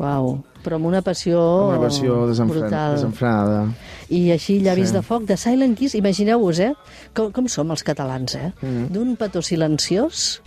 Uau. 0.00 0.44
però 0.62 0.74
amb 0.76 0.86
una 0.86 1.00
passió, 1.00 1.38
Amb 1.40 1.70
una 1.70 1.78
versió 1.80 2.26
desenfren 2.26 2.60
brutal. 2.60 2.92
desenfrenada. 2.94 3.74
I 4.10 4.30
així, 4.30 4.60
Llavis 4.60 4.88
Sí. 4.88 4.94
de 4.94 5.00
foc, 5.02 5.22
de 5.24 5.36
Silent 5.36 5.74
Kiss, 5.76 5.94
imagineu-vos, 5.94 6.58
eh? 6.60 6.74
Com, 7.14 7.32
com 7.32 7.48
som 7.48 7.70
els 7.70 7.82
catalans, 7.82 8.34
eh? 8.34 8.52
Mm. 8.60 8.92
D'un 8.92 9.16
petó 9.16 9.40
silenciós 9.40 10.42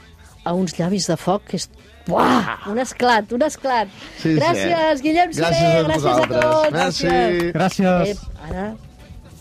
a 0.45 0.53
uns 0.53 0.77
llavis 0.77 1.07
de 1.07 1.17
foc 1.17 1.43
que 1.47 1.57
és... 1.57 1.67
Uah! 2.11 2.67
Un 2.67 2.79
esclat, 2.83 3.31
un 3.31 3.43
esclat. 3.45 3.91
Sí, 4.17 4.33
sí. 4.33 4.35
gràcies, 4.35 5.03
Guillem 5.03 5.31
Soler, 5.31 5.51
Gràcies 5.53 5.79
a 5.79 5.83
gràcies 5.87 6.17
a 6.19 6.27
tots. 6.33 6.71
Merci. 6.75 7.51
Gràcies. 7.55 8.09
Ep, 8.11 8.39
ara, 8.49 8.65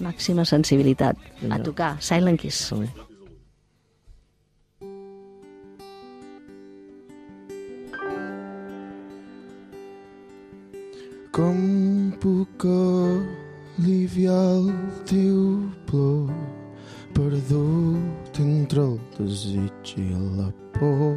màxima 0.03 0.45
sensibilitat. 0.47 1.19
A 1.51 1.59
tocar, 1.59 1.97
Silent 1.99 2.39
Kiss. 2.39 2.71
Com 11.33 12.13
puc 12.21 12.67
aliviar 12.69 14.41
el 14.55 14.67
teu 15.09 15.63
plor 15.89 16.29
perdut 17.17 18.43
entre 18.45 18.85
el 18.85 18.99
desig 19.17 19.97
i 19.97 20.13
la 20.37 20.53
por? 20.77 21.17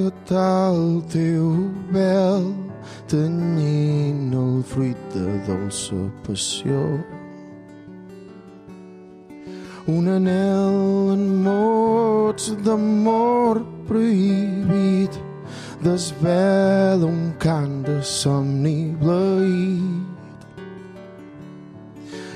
Rescatar 0.00 0.72
el 0.72 1.02
teu 1.12 1.70
vel 1.92 2.54
tenyint 3.08 4.32
el 4.32 4.62
fruit 4.62 4.96
de 5.12 5.26
dolça 5.46 5.96
passió? 6.24 6.80
Un 9.86 10.08
anel 10.08 11.12
en 11.14 11.24
mots 11.44 12.54
d'amor 12.64 13.60
prohibit 13.88 15.12
desvela 15.82 17.06
un 17.06 17.32
cant 17.38 17.84
de 17.84 18.00
somni 18.02 18.94
bleït. 19.00 20.40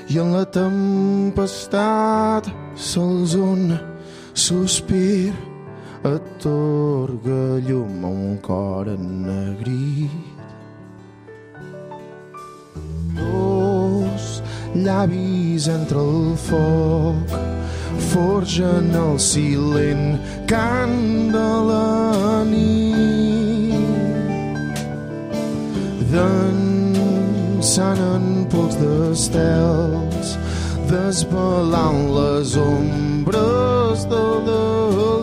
I 0.09 0.19
en 0.21 0.33
la 0.37 0.45
tempestat 0.45 2.45
sols 2.75 3.35
un 3.35 3.77
sospir 4.33 5.33
atorga 6.05 7.57
llum 7.65 8.05
a 8.05 8.07
un 8.07 8.37
cor 8.37 8.85
ennegrit. 8.87 10.11
Dos 13.17 14.25
llavis 14.75 15.67
entre 15.67 15.97
el 15.97 16.35
foc 16.37 17.33
forgen 18.11 18.93
el 18.93 19.17
silent 19.17 20.19
cant 20.45 21.33
de 21.33 21.49
la 21.71 22.43
nit. 22.53 23.73
Dansant 26.13 28.05
en 28.11 28.29
pols 28.53 28.77
d'estels, 28.83 30.37
desvelant 30.93 32.01
les 32.19 32.57
ombres 32.69 34.05
del 34.13 34.33
delit. 34.51 35.14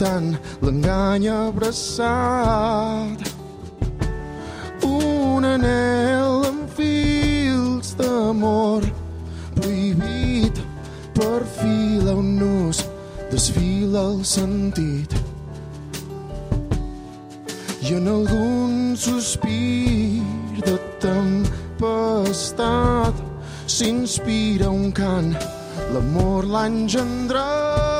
Portant 0.00 0.32
l'engany 0.62 1.28
abraçat. 1.28 3.18
Un 4.82 5.44
anel 5.44 6.44
amb 6.48 6.68
fils 6.76 7.94
d'amor 8.00 8.82
prohibit 9.54 10.56
perfila 11.14 12.12
un 12.16 12.38
nus 12.40 12.80
desfila 13.30 14.00
el 14.12 14.24
sentit. 14.24 15.12
I 17.84 17.94
en 18.00 18.08
algun 18.08 18.96
sospir 18.96 20.22
de 20.64 20.76
tempestat 21.04 23.14
s'inspira 23.66 24.70
un 24.70 24.92
cant 24.92 25.34
l'amor 25.92 26.46
l'ha 26.46 26.66
engendrat 26.72 27.99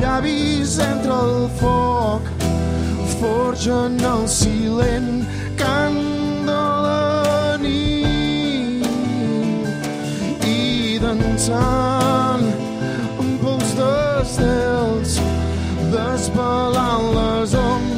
llavis 0.00 0.78
entre 0.78 1.12
el 1.12 1.48
foc. 1.60 2.22
Forgen 3.20 3.98
el 4.04 4.28
silent 4.28 5.26
cant 5.56 6.00
de 6.46 6.64
la 6.84 7.56
nit 7.62 8.86
i 10.44 10.98
dansant 11.00 12.46
amb 13.18 13.40
pols 13.42 13.70
d'estels 13.80 15.20
desvelant 15.96 17.06
les 17.16 17.54
ombres 17.66 17.95